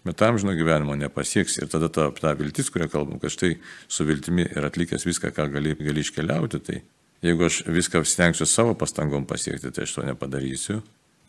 Bet 0.06 0.22
amžino 0.22 0.54
gyvenimo 0.54 0.96
nepasieks. 1.00 1.58
Ir 1.64 1.72
tada 1.72 1.90
ta, 1.90 2.10
ta 2.14 2.36
viltis, 2.38 2.70
kurią 2.74 2.90
kalbam, 2.92 3.18
kad 3.22 3.34
štai 3.34 3.56
su 3.88 4.06
viltimi 4.06 4.46
ir 4.46 4.68
atlikęs 4.68 5.08
viską, 5.10 5.34
ką 5.34 5.48
gali, 5.56 5.74
gali 5.80 6.04
iškeliauti, 6.06 6.62
tai 6.62 6.82
jeigu 7.26 7.48
aš 7.48 7.64
viską 7.66 8.04
stengsiu 8.06 8.46
savo 8.50 8.76
pastangom 8.78 9.26
pasiekti, 9.26 9.72
tai 9.74 9.88
aš 9.88 9.98
to 9.98 10.06
nepadarysiu. 10.06 10.82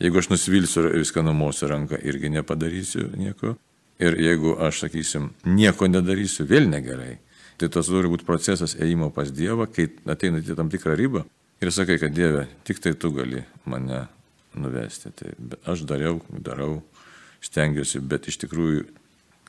Jeigu 0.03 0.19
aš 0.21 0.29
nusivilsiu 0.33 0.85
ir 0.89 0.99
viską 1.01 1.23
numosiu 1.23 1.71
ranką, 1.71 1.97
irgi 2.03 2.29
nepadarysiu 2.35 3.09
nieko. 3.15 3.55
Ir 4.03 4.17
jeigu 4.19 4.57
aš, 4.59 4.85
sakysim, 4.85 5.31
nieko 5.47 5.87
nedarysiu, 5.87 6.43
vėl 6.49 6.67
negerai. 6.67 7.15
Tai 7.55 7.69
tas 7.71 7.87
turi 7.87 8.11
būti 8.11 8.27
procesas 8.27 8.75
ėjimo 8.75 9.11
pas 9.15 9.31
Dievą, 9.31 9.69
kai 9.71 9.87
ateina 10.11 10.41
į 10.43 10.57
tam 10.57 10.71
tikrą 10.71 10.97
ribą 10.99 11.23
ir 11.63 11.71
sakai, 11.71 11.97
kad 12.01 12.13
Dieve, 12.13 12.47
tik 12.67 12.81
tai 12.83 12.93
tu 12.99 13.11
gali 13.15 13.43
mane 13.65 14.05
nuvesti. 14.55 15.11
Tai 15.15 15.31
aš 15.71 15.85
dariau, 15.87 16.19
darau, 16.29 16.83
stengiuosi, 17.43 18.01
bet 18.03 18.27
iš 18.29 18.39
tikrųjų, 18.43 18.85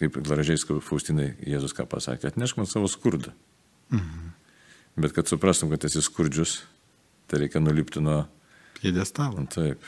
kaip 0.00 0.18
gražiai 0.24 0.80
Faustinai 0.84 1.32
Jėzus 1.46 1.74
ką 1.76 1.88
pasakė, 1.90 2.30
atnešk 2.30 2.60
man 2.60 2.70
savo 2.70 2.90
skurdą. 2.90 3.34
Mhm. 3.90 4.32
Bet 4.96 5.12
kad 5.12 5.28
suprastum, 5.28 5.70
kad 5.72 5.84
esi 5.84 6.00
skurdžius, 6.04 6.62
tai 7.28 7.42
reikia 7.44 7.60
nulipti 7.60 8.00
nuo... 8.00 8.22
Pėdestalo. 8.78 9.44
Taip. 9.52 9.82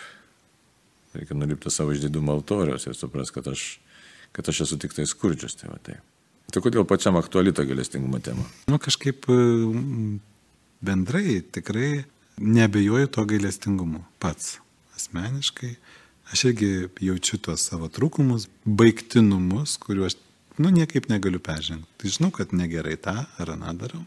Reikia 1.15 1.37
nulipti 1.37 1.73
savo 1.73 1.95
išdidumo 1.97 2.35
altoriaus 2.37 2.85
ir 2.89 2.97
supras, 2.97 3.33
kad 3.33 3.49
aš, 3.49 3.79
kad 4.37 4.49
aš 4.53 4.67
esu 4.67 4.77
tik 4.81 4.93
tai 4.97 5.07
skurdžius. 5.09 5.57
Tai, 5.61 5.71
va, 5.73 5.79
tai. 5.85 5.97
Tai 6.53 6.63
kodėl 6.65 6.87
pačiam 6.89 7.19
aktuali 7.21 7.53
ta 7.53 7.67
galestingumo 7.69 8.21
tema? 8.25 8.47
Nu, 8.71 8.79
kažkaip 8.83 9.27
bendrai 10.81 11.41
tikrai 11.53 12.05
nebejoju 12.39 13.11
to 13.15 13.25
gailestingumu 13.29 14.05
pats 14.19 14.59
asmeniškai. 14.97 15.75
Aš 16.33 16.45
irgi 16.51 16.71
jaučiu 17.01 17.39
tuos 17.41 17.65
savo 17.71 17.89
trūkumus, 17.89 18.49
baigtinumus, 18.65 19.79
kuriuos, 19.81 20.19
nu, 20.61 20.69
niekaip 20.75 21.09
negaliu 21.09 21.41
peržengti. 21.41 21.89
Tai 21.97 22.13
žinau, 22.13 22.31
kad 22.35 22.53
negerai 22.53 22.99
tą 23.01 23.17
ar 23.25 23.55
aną 23.55 23.73
darau. 23.81 24.03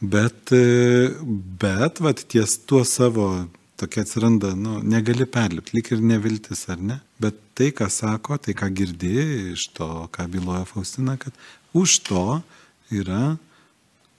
Bet, 0.00 0.52
e, 0.52 1.12
bet, 1.60 2.00
vat, 2.04 2.22
ties 2.32 2.56
tuo 2.68 2.82
savo 2.84 3.28
tokia 3.76 4.06
atsiranda, 4.06 4.54
nu, 4.56 4.78
negali 4.84 5.26
perlipti, 5.28 5.76
lik 5.76 5.92
ir 5.92 6.00
neviltis 6.00 6.64
ar 6.72 6.80
ne. 6.80 6.98
Bet 7.20 7.36
tai, 7.56 7.70
ką 7.76 7.90
sako, 7.92 8.40
tai, 8.40 8.56
ką 8.56 8.70
girdi 8.76 9.12
iš 9.52 9.68
to, 9.76 9.88
ką 10.12 10.28
byloja 10.32 10.64
Faustina, 10.68 11.18
kad 11.20 11.36
už 11.76 11.98
to 12.08 12.24
yra, 12.94 13.36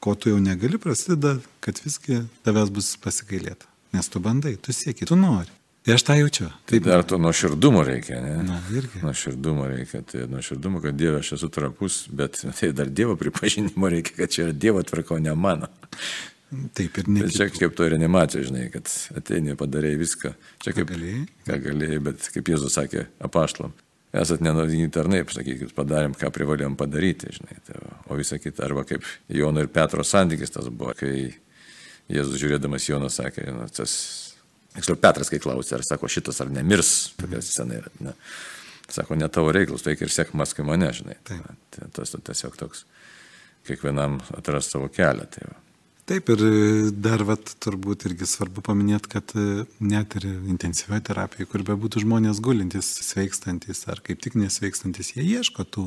ko 0.04 0.14
tu 0.16 0.30
jau 0.34 0.40
negali, 0.44 0.78
prasideda, 0.82 1.38
kad 1.64 1.80
visgi 1.84 2.22
tavęs 2.46 2.70
bus 2.74 2.94
pasigailėta. 3.02 3.66
Nes 3.96 4.10
tu 4.12 4.22
bandai, 4.22 4.58
tu 4.62 4.76
sieki, 4.76 5.08
tu 5.10 5.18
nori. 5.18 5.50
Ir 5.88 5.96
aš 5.96 6.04
tą 6.04 6.18
jaučiu. 6.20 6.50
Tai 6.68 6.80
dar 6.84 7.04
to 7.08 7.16
nuoširdumo 7.16 7.80
reikia, 7.88 8.18
ne? 8.20 8.34
Na, 8.44 8.58
irgi. 8.76 9.00
Nuoširdumo 9.02 9.70
reikia, 9.72 10.02
tai 10.04 10.26
nuoširdumo, 10.28 10.82
kad 10.84 10.98
Dieve 11.00 11.22
aš 11.22 11.38
esu 11.38 11.48
trapus, 11.56 12.02
bet 12.12 12.42
tai 12.60 12.74
dar 12.76 12.92
Dievo 12.92 13.16
pripažinimo 13.16 13.88
reikia, 13.94 14.18
kad 14.20 14.34
čia 14.36 14.50
yra 14.50 14.56
Dievo 14.66 14.84
tvarko, 14.84 15.20
ne 15.24 15.32
mano. 15.36 15.70
Taip 16.76 17.00
ir 17.00 17.08
ne. 17.12 17.24
Bet 17.24 17.34
čia 17.40 17.48
kaip 17.52 17.74
to 17.80 17.88
reanimacija, 17.92 18.44
žinai, 18.48 18.68
kad 18.72 18.92
ateini, 19.20 19.56
padarėjai 19.60 20.00
viską. 20.04 20.34
Čia 20.64 20.76
kaip, 20.76 20.92
Ką 20.92 20.94
galėjai? 20.94 21.24
ką 21.48 21.58
galėjai, 21.66 22.04
bet 22.12 22.30
kaip 22.36 22.52
Jėzus 22.54 22.76
sakė 22.78 23.08
apaštlam. 23.24 23.74
Esat 24.16 24.40
nenodini 24.40 24.88
tarnai, 24.94 25.26
sakykit, 25.28 25.74
padarėm, 25.76 26.14
ką 26.16 26.30
privalėjom 26.34 26.78
padaryti, 26.80 27.34
žinai. 27.36 27.58
Tai, 27.68 27.82
o 28.08 28.16
visą 28.20 28.40
kitą, 28.40 28.64
arba 28.70 28.86
kaip 28.88 29.04
Jono 29.28 29.64
ir 29.64 29.68
Petro 29.74 30.06
santykis 30.08 30.54
tas 30.56 30.70
buvo, 30.72 30.94
kai 30.98 31.34
Jėzus 32.08 32.40
žiūrėdamas 32.40 32.88
Joną 32.88 33.12
sakė, 33.12 33.50
nu, 33.52 33.68
tas 33.68 33.98
Tiksliau, 34.78 35.00
Petras, 35.02 35.32
kai 35.34 35.40
klausė, 35.42 35.80
ar 35.80 35.84
sako, 35.86 36.10
šitas 36.12 36.38
ar 36.44 36.52
nemirs, 36.54 36.92
tokia 37.18 37.42
scena 37.42 37.80
yra. 37.80 37.90
Ne. 38.06 38.14
Sako, 38.94 39.18
ne 39.18 39.26
tavo 39.34 39.50
reikalus, 39.56 39.82
tai 39.84 39.96
ir 39.98 40.12
sėk 40.14 40.36
maskui 40.38 40.66
mane, 40.68 40.92
žinai. 40.94 41.18
Tai, 41.26 41.40
tas 41.96 42.14
tiesiog 42.14 42.60
toks, 42.60 42.84
kiekvienam 43.66 44.20
atras 44.38 44.70
savo 44.70 44.92
kelią. 44.94 45.26
Tai 45.34 45.48
va. 45.50 45.58
Taip 46.08 46.30
ir 46.32 46.42
dar 47.04 47.20
vat, 47.28 47.50
turbūt 47.60 48.06
irgi 48.08 48.24
svarbu 48.32 48.62
paminėti, 48.64 49.10
kad 49.12 49.34
net 49.84 50.14
ir 50.16 50.30
intensyvioje 50.30 51.04
terapijoje, 51.10 51.50
kur 51.52 51.66
bebūtų 51.68 52.06
žmonės 52.06 52.40
gulintis, 52.40 52.94
sveikstantis 53.04 53.84
ar 53.92 54.00
kaip 54.06 54.22
tik 54.24 54.38
nesveikstantis, 54.40 55.18
jie 55.18 55.26
ieško 55.26 55.66
tų, 55.68 55.84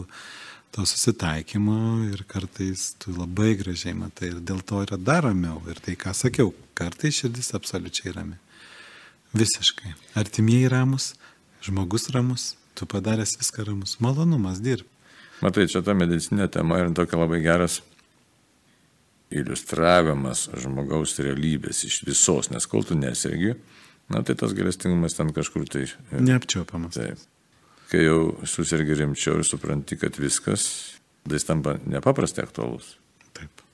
to 0.76 0.84
susitaikymo 0.84 1.78
ir 2.10 2.26
kartais 2.28 2.90
tu 3.00 3.14
labai 3.16 3.54
gražiai 3.62 3.96
matai 3.96 4.34
ir 4.34 4.44
dėl 4.44 4.60
to 4.60 4.84
yra 4.84 5.00
dar 5.00 5.24
ramiau. 5.24 5.62
Ir 5.72 5.80
tai, 5.80 5.96
ką 5.96 6.12
sakiau, 6.14 6.52
kartais 6.76 7.22
širdis 7.22 7.54
absoliučiai 7.56 8.12
rami. 8.14 8.36
Visiškai. 9.32 9.96
Artimieji 10.20 10.68
ramus, 10.68 11.14
žmogus 11.64 12.10
ramus, 12.12 12.54
tu 12.76 12.84
padaręs 12.84 13.38
viską 13.40 13.64
ramus, 13.72 13.96
malonumas 14.04 14.60
dirbti. 14.60 14.88
Matai, 15.40 15.64
čia 15.72 15.80
ta 15.80 15.94
medicinė 15.96 16.50
tema 16.52 16.82
ir 16.82 16.90
tokia 16.92 17.16
labai 17.16 17.40
geras 17.40 17.78
iliustravimas 19.30 20.48
žmogaus 20.58 21.18
realybės 21.22 21.84
iš 21.86 22.00
visos, 22.06 22.50
nes 22.50 22.66
kol 22.70 22.84
tu 22.86 22.96
nesirgi, 22.98 23.54
na 24.10 24.24
tai 24.26 24.34
tas 24.38 24.54
galestingumas 24.56 25.14
ten 25.18 25.30
kažkur 25.34 25.68
tai. 25.70 25.86
Neapčiopamas. 26.10 26.98
Taip. 26.98 27.26
Kai 27.90 28.04
jau 28.04 28.20
susirgi 28.46 28.98
rimčiau 29.00 29.40
ir 29.40 29.46
supranti, 29.46 29.98
kad 29.98 30.18
viskas, 30.18 30.66
tai 31.26 31.38
jis 31.38 31.46
tampa 31.46 31.76
nepaprastai 31.86 32.46
aktualus. 32.46 32.96
Taip. 33.38 33.64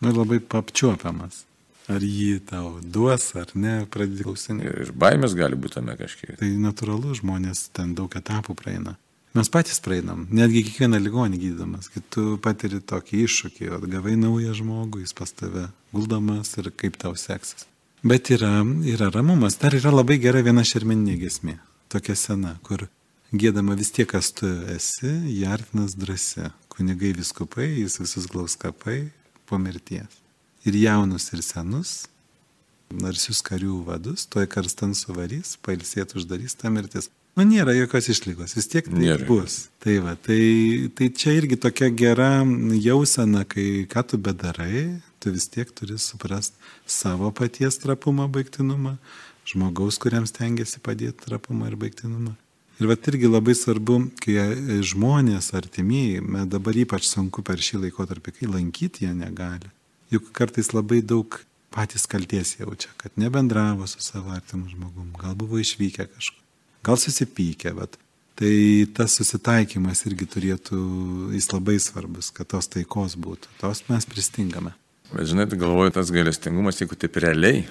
Nu 0.00 0.12
ir 0.12 0.20
labai 0.20 0.40
apčiopiamas. 0.60 1.44
Ar 1.90 2.04
jį 2.04 2.36
tau 2.46 2.76
duos 2.94 3.32
ar 3.36 3.50
ne, 3.58 3.82
pradėti 3.90 4.24
klausinti. 4.24 4.68
Ir 4.70 4.92
baimės 4.94 5.34
gali 5.36 5.58
būti 5.58 5.80
tame 5.80 5.96
kažkiek. 5.98 6.36
Tai 6.38 6.50
natūralu, 6.62 7.16
žmonės 7.18 7.66
ten 7.74 7.96
daug 7.98 8.12
etapų 8.16 8.54
praeina. 8.58 8.94
Mes 9.32 9.48
patys 9.48 9.78
praeinam, 9.80 10.26
netgi 10.28 10.60
kiekvieną 10.66 10.98
ligonį 11.00 11.38
gydamas, 11.40 11.86
kai 11.88 12.02
tu 12.12 12.36
patiri 12.44 12.82
tokį 12.84 13.22
iššūkį, 13.24 13.68
o 13.72 13.78
gavai 13.88 14.12
naują 14.20 14.52
žmogų, 14.58 15.00
jis 15.00 15.16
pas 15.16 15.32
tave 15.32 15.70
guldamas 15.94 16.52
ir 16.60 16.68
kaip 16.76 16.98
tau 17.00 17.14
seksis. 17.16 17.64
Bet 18.04 18.28
yra, 18.34 18.60
yra 18.92 19.08
ramumas, 19.14 19.56
dar 19.62 19.72
yra 19.78 19.92
labai 19.94 20.18
gera 20.20 20.42
viena 20.44 20.64
šermeninė 20.68 21.16
gesmė, 21.22 21.56
tokia 21.88 22.16
sena, 22.18 22.58
kur 22.66 22.84
gėdama 23.32 23.78
vis 23.78 23.94
tiek, 23.96 24.10
kas 24.10 24.34
tu 24.36 24.50
esi, 24.74 25.14
jartinas 25.38 25.96
drąsi, 25.96 26.50
kunigai 26.74 27.14
viskupai, 27.16 27.70
jis 27.80 28.02
visus 28.02 28.28
glauskapai 28.28 29.06
po 29.48 29.56
mirties. 29.56 30.20
Ir 30.68 30.76
jaunus, 30.76 31.30
ir 31.32 31.40
senus, 31.40 31.94
narsius 32.92 33.40
karių 33.48 33.80
vadus, 33.88 34.28
toj 34.28 34.44
karstan 34.52 34.92
suvarys, 34.92 35.56
pailsėt 35.64 36.12
uždarys 36.20 36.58
tą 36.60 36.68
mirtis. 36.74 37.08
Nu, 37.32 37.46
nėra 37.48 37.72
jokios 37.72 38.10
išlygos, 38.12 38.52
vis 38.58 38.66
tiek 38.68 38.88
tai 38.90 38.98
Nėra. 39.00 39.24
bus. 39.24 39.70
Tai, 39.80 39.94
va, 40.04 40.12
tai, 40.20 40.90
tai 40.92 41.08
čia 41.16 41.32
irgi 41.38 41.56
tokia 41.56 41.88
gera 41.88 42.44
jausena, 42.76 43.46
kai 43.48 43.86
ką 43.88 44.02
tu 44.10 44.18
bedarai, 44.20 45.00
tu 45.16 45.32
vis 45.32 45.48
tiek 45.48 45.70
turi 45.72 45.96
suprasti 45.96 46.60
savo 46.84 47.30
paties 47.32 47.80
trapumą, 47.80 48.26
baigtinumą, 48.28 48.98
žmogaus, 49.48 49.96
kuriam 50.02 50.28
stengiasi 50.28 50.82
padėti 50.84 51.24
trapumą 51.24 51.70
ir 51.70 51.78
baigtinumą. 51.80 52.34
Ir 52.82 52.90
va 52.90 52.98
irgi 53.00 53.30
labai 53.30 53.54
svarbu, 53.56 53.96
kai 54.20 54.36
žmonės 54.84 55.52
artimieji, 55.56 56.20
dabar 56.52 56.76
ypač 56.84 57.08
sunku 57.08 57.44
per 57.46 57.64
šį 57.64 57.86
laikotarpį, 57.86 58.36
kai 58.40 58.50
lankyti 58.50 59.06
jie 59.06 59.14
negali. 59.16 59.72
Juk 60.12 60.28
kartais 60.36 60.74
labai 60.76 61.00
daug 61.00 61.40
patys 61.72 62.04
kalties 62.04 62.58
jaučia, 62.58 62.92
kad 63.00 63.16
nebendravo 63.16 63.88
su 63.88 64.04
savo 64.04 64.36
artimu 64.36 64.68
žmogum, 64.68 65.14
gal 65.16 65.32
buvo 65.38 65.62
išvykę 65.62 66.10
kažkur 66.12 66.41
gal 66.86 66.98
susipykę, 67.00 67.74
bet 67.78 67.98
tai 68.38 68.86
tas 68.96 69.14
susitaikymas 69.18 70.04
irgi 70.08 70.26
turėtų, 70.34 70.78
jis 71.36 71.50
labai 71.52 71.78
svarbus, 71.82 72.32
kad 72.34 72.48
tos 72.54 72.70
taikos 72.72 73.16
būtų. 73.20 73.52
Tos 73.60 73.84
mes 73.90 74.08
pristingame. 74.08 74.74
Bet 75.12 75.28
žinai, 75.28 75.46
tu 75.50 75.58
galvoji, 75.60 75.92
tas 75.98 76.10
gailestingumas, 76.14 76.80
jeigu 76.80 76.96
taip 76.96 77.18
realiai, 77.20 77.66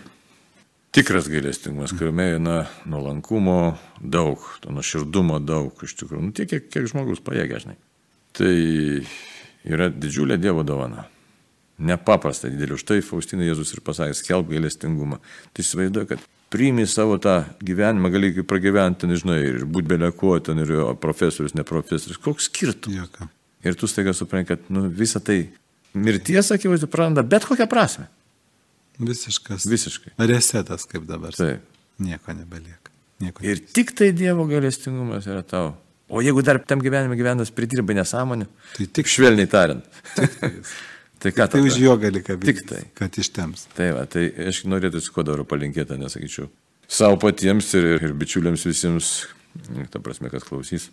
tikras 0.93 1.29
gailestingumas, 1.31 1.95
kuriame 1.97 2.35
na, 2.39 2.57
nuolankumo 2.85 3.77
daug, 3.97 4.43
to 4.61 4.73
nuoširdumo 4.75 5.39
daug, 5.41 5.73
iš 5.81 5.95
tikrųjų, 6.03 6.27
nu, 6.27 6.35
tiek, 6.37 6.51
kiek, 6.51 6.69
kiek 6.69 6.85
žmogus 6.91 7.23
pajėgia, 7.25 7.63
žinai. 7.63 7.79
Tai 8.37 8.53
yra 9.67 9.89
didžiulė 9.91 10.37
Dievo 10.41 10.63
dovana. 10.67 11.07
Nepaprastai 11.81 12.51
didelė. 12.53 12.75
Už 12.77 12.83
tai 12.85 12.99
Faustina 13.05 13.45
Jėzus 13.47 13.73
ir 13.73 13.81
pasakė, 13.85 14.13
skelb 14.17 14.51
gailestingumą. 14.51 15.17
Tai 15.55 15.63
įsivaizduoju, 15.65 16.09
kad 16.11 16.25
priimi 16.53 16.85
savo 16.89 17.15
tą 17.21 17.39
gyvenimą, 17.63 18.11
gali 18.13 18.31
pragyventi, 18.45 19.09
nežinau, 19.09 19.37
ir 19.39 19.63
būti 19.65 19.89
belekuo, 19.93 20.35
ten 20.45 20.61
ir 20.61 20.73
profesorius, 21.01 21.55
ne 21.57 21.65
profesorius. 21.67 22.19
Koks 22.21 22.51
skirtumas? 22.51 23.09
Ir 23.65 23.77
tu 23.77 23.89
staiga 23.89 24.13
supranti, 24.17 24.51
kad 24.53 24.69
nu, 24.73 24.87
visa 24.89 25.21
tai 25.23 25.43
mirties 25.93 26.51
akivaizdu 26.53 26.89
praranda 26.91 27.23
bet 27.25 27.45
kokią 27.49 27.67
prasme. 27.69 28.07
Visiškas. 29.01 29.65
Visiškai. 29.69 30.13
Resetas 30.29 30.85
kaip 30.89 31.05
dabar. 31.09 31.33
Taip. 31.37 31.63
Nieko 32.01 32.33
nebelieka. 32.35 32.91
Nieko 33.21 33.45
Ir 33.45 33.61
tik 33.73 33.93
tai 33.97 34.11
Dievo 34.17 34.45
galestingumas 34.49 35.27
yra 35.29 35.41
tavo. 35.45 35.75
O 36.11 36.19
jeigu 36.21 36.41
dar 36.43 36.59
tam 36.67 36.81
gyvenime 36.83 37.15
gyvendas 37.15 37.53
pridirbai 37.55 37.95
nesąmonę, 37.95 38.47
Tai 38.77 38.85
tik 38.87 39.07
švelniai 39.07 39.47
tariant. 39.47 39.85
tai 40.15 40.27
ką 41.29 41.45
Tai 41.53 41.61
už 41.61 41.77
jo 41.77 41.93
gali 42.01 42.23
kabinti. 42.25 42.57
Tik 42.57 42.69
tai. 42.69 42.81
Kad 42.97 43.17
ištems. 43.21 43.67
Tai 43.77 43.91
va, 43.93 44.07
tai 44.09 44.25
aš 44.49 44.63
norėtųsi 44.65 45.13
kuo 45.13 45.21
dabar 45.27 45.45
palinkėti, 45.45 45.99
nesakyčiau. 46.01 46.49
Savo 46.91 47.19
patiems 47.21 47.69
ir, 47.77 47.85
ir 48.01 48.15
bičiuliams 48.17 48.65
visiems, 48.65 49.11
ta 49.93 50.01
prasme, 50.03 50.31
kas 50.33 50.43
klausys, 50.47 50.89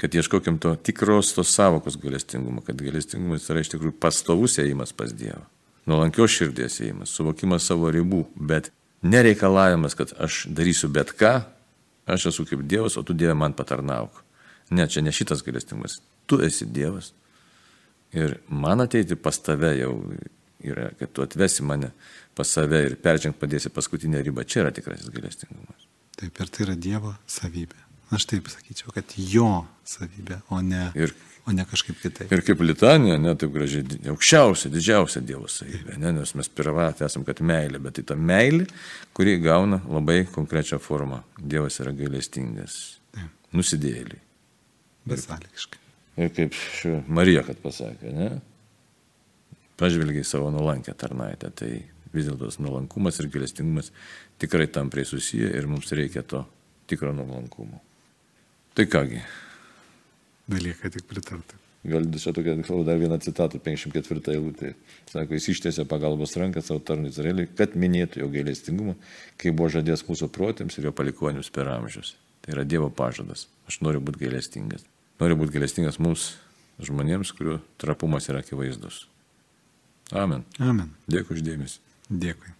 kad 0.00 0.14
ieškokim 0.14 0.56
to 0.58 0.72
tikros 0.74 1.34
tos 1.36 1.52
savokos 1.54 1.98
galestingumo, 2.00 2.64
kad 2.64 2.80
galestingumas 2.80 3.46
yra 3.52 3.62
iš 3.62 3.74
tikrųjų 3.74 3.94
pastovus 4.00 4.56
ėjimas 4.62 4.94
pas 4.96 5.12
Dievą. 5.14 5.44
Nuolankios 5.86 6.32
širdies 6.32 6.80
ėjimas, 6.80 7.12
suvokimas 7.12 7.68
savo 7.68 7.92
ribų, 7.92 8.24
bet 8.34 8.72
nereikalavimas, 9.04 9.94
kad 9.94 10.16
aš 10.24 10.46
darysiu 10.48 10.88
bet 10.90 11.12
ką, 11.20 11.34
aš 12.08 12.30
esu 12.32 12.46
kaip 12.48 12.64
Dievas, 12.66 12.96
o 12.96 13.04
tu 13.04 13.14
Dieve 13.14 13.36
man 13.38 13.54
patarnauk. 13.54 14.24
Ne, 14.72 14.88
čia 14.88 15.04
ne 15.04 15.12
šitas 15.12 15.44
gailestingumas. 15.44 16.00
Tu 16.26 16.40
esi 16.42 16.66
Dievas. 16.66 17.12
Ir 18.14 18.38
man 18.48 18.84
ateiti 18.84 19.16
pas 19.18 19.38
tave 19.42 19.74
jau 19.78 19.94
yra, 20.64 20.90
kad 20.98 21.12
tu 21.12 21.24
atvesi 21.24 21.64
mane 21.66 21.90
pas 22.34 22.50
save 22.50 22.80
ir 22.88 22.96
peržengti 23.02 23.40
padėsi 23.40 23.72
paskutinę 23.74 24.22
ribą. 24.24 24.44
Čia 24.46 24.64
yra 24.64 24.72
tikrasis 24.74 25.10
gailestingumas. 25.14 25.88
Taip, 26.18 26.38
ir 26.40 26.50
tai 26.50 26.66
yra 26.66 26.76
Dievo 26.78 27.14
savybė. 27.30 27.80
Aš 28.14 28.26
taip 28.30 28.50
sakyčiau, 28.52 28.92
kad 28.94 29.14
jo 29.18 29.64
savybė, 29.88 30.38
o 30.54 30.60
ne, 30.62 30.86
ir, 30.98 31.14
o 31.48 31.54
ne 31.56 31.64
kažkaip 31.66 31.98
kitaip. 32.02 32.32
Ir 32.34 32.42
kaip 32.46 32.62
litanija, 32.62 33.16
ne 33.18 33.32
taip 33.38 33.54
gražiai, 33.54 33.98
aukščiausia, 34.12 34.70
didžiausia 34.74 35.22
Dievo 35.26 35.48
savybė, 35.50 35.96
ne, 36.02 36.12
nes 36.20 36.34
mes 36.38 36.50
pirmatė 36.60 37.08
esam, 37.08 37.26
kad 37.26 37.42
meilė, 37.42 37.80
bet 37.82 37.98
tai 37.98 38.06
ta 38.12 38.18
meilė, 38.18 38.68
kuri 39.16 39.38
gauna 39.42 39.80
labai 39.88 40.22
konkrečią 40.34 40.78
formą. 40.82 41.24
Dievas 41.38 41.80
yra 41.82 41.94
gailestingas. 41.96 42.82
Nusidėliai. 43.54 44.18
Besąlygiškai. 45.06 45.83
Ir 46.20 46.30
kaip 46.34 46.54
Marija, 47.10 47.42
kad 47.46 47.58
pasakė, 47.62 48.12
ne? 48.14 48.28
Pažvelgiai 49.80 50.26
savo 50.26 50.52
nuolankę 50.54 50.94
tarnaitę, 50.94 51.50
tai 51.50 51.72
vis 52.14 52.28
dėlto 52.28 52.52
nuolankumas 52.62 53.18
ir 53.18 53.30
gailestingumas 53.34 53.90
tikrai 54.38 54.68
tampriai 54.70 55.08
susiję 55.08 55.50
ir 55.58 55.66
mums 55.66 55.90
reikia 55.90 56.22
to 56.22 56.44
tikro 56.86 57.12
nuolankumo. 57.12 57.80
Tai 58.74 58.86
kągi. 58.90 59.20
Belieka 60.50 60.90
tik 60.90 61.06
pritarti. 61.10 61.58
Gal 61.84 62.06
čia 62.16 62.32
tokia, 62.32 62.54
dar 62.86 62.98
vieną 62.98 63.18
citatą, 63.20 63.58
54 63.60 64.32
eilutė. 64.32 64.72
Sako, 65.10 65.36
jis 65.36 65.50
ištiesė 65.52 65.84
pagalbos 65.84 66.32
ranką 66.40 66.62
savo 66.64 66.80
tarnui 66.80 67.10
Izraeliui, 67.12 67.50
kad 67.58 67.76
minėtų 67.76 68.22
jo 68.22 68.30
gailestingumą, 68.32 68.94
kai 69.36 69.52
buvo 69.52 69.68
žadės 69.74 70.06
mūsų 70.08 70.30
protėms 70.32 70.78
ir 70.78 70.88
jo 70.88 70.94
palikonius 70.96 71.52
per 71.52 71.68
amžius. 71.68 72.14
Tai 72.40 72.56
yra 72.56 72.64
Dievo 72.64 72.88
pažadas. 72.88 73.48
Aš 73.68 73.82
noriu 73.84 74.00
būti 74.00 74.24
gailestingas. 74.24 74.86
Noriu 75.22 75.38
būti 75.38 75.54
gailestingas 75.54 76.00
mums, 76.02 76.34
žmonėms, 76.82 77.30
kurių 77.36 77.60
trapumas 77.78 78.28
yra 78.30 78.42
akivaizdus. 78.42 79.04
Amen. 80.12 80.44
Amen. 80.58 80.92
Dėkui 81.10 81.38
uždėmesi. 81.38 81.80
Dėkui. 82.10 82.52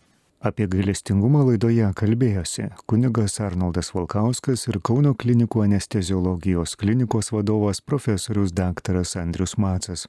Apie 0.45 0.67
gailestingumą 0.69 1.41
laidoje 1.49 1.87
kalbėjosi 1.97 2.67
kunigas 2.91 3.39
Arnoldas 3.41 3.89
Valkauskas 3.97 4.67
ir 4.69 4.77
Kauno 4.85 5.15
klinikų 5.17 5.63
anesteziologijos 5.65 6.77
klinikos 6.77 7.33
vadovas 7.33 7.81
profesorius 7.81 8.53
daktaras 8.53 9.17
Andrius 9.17 9.57
Macas. 9.57 10.05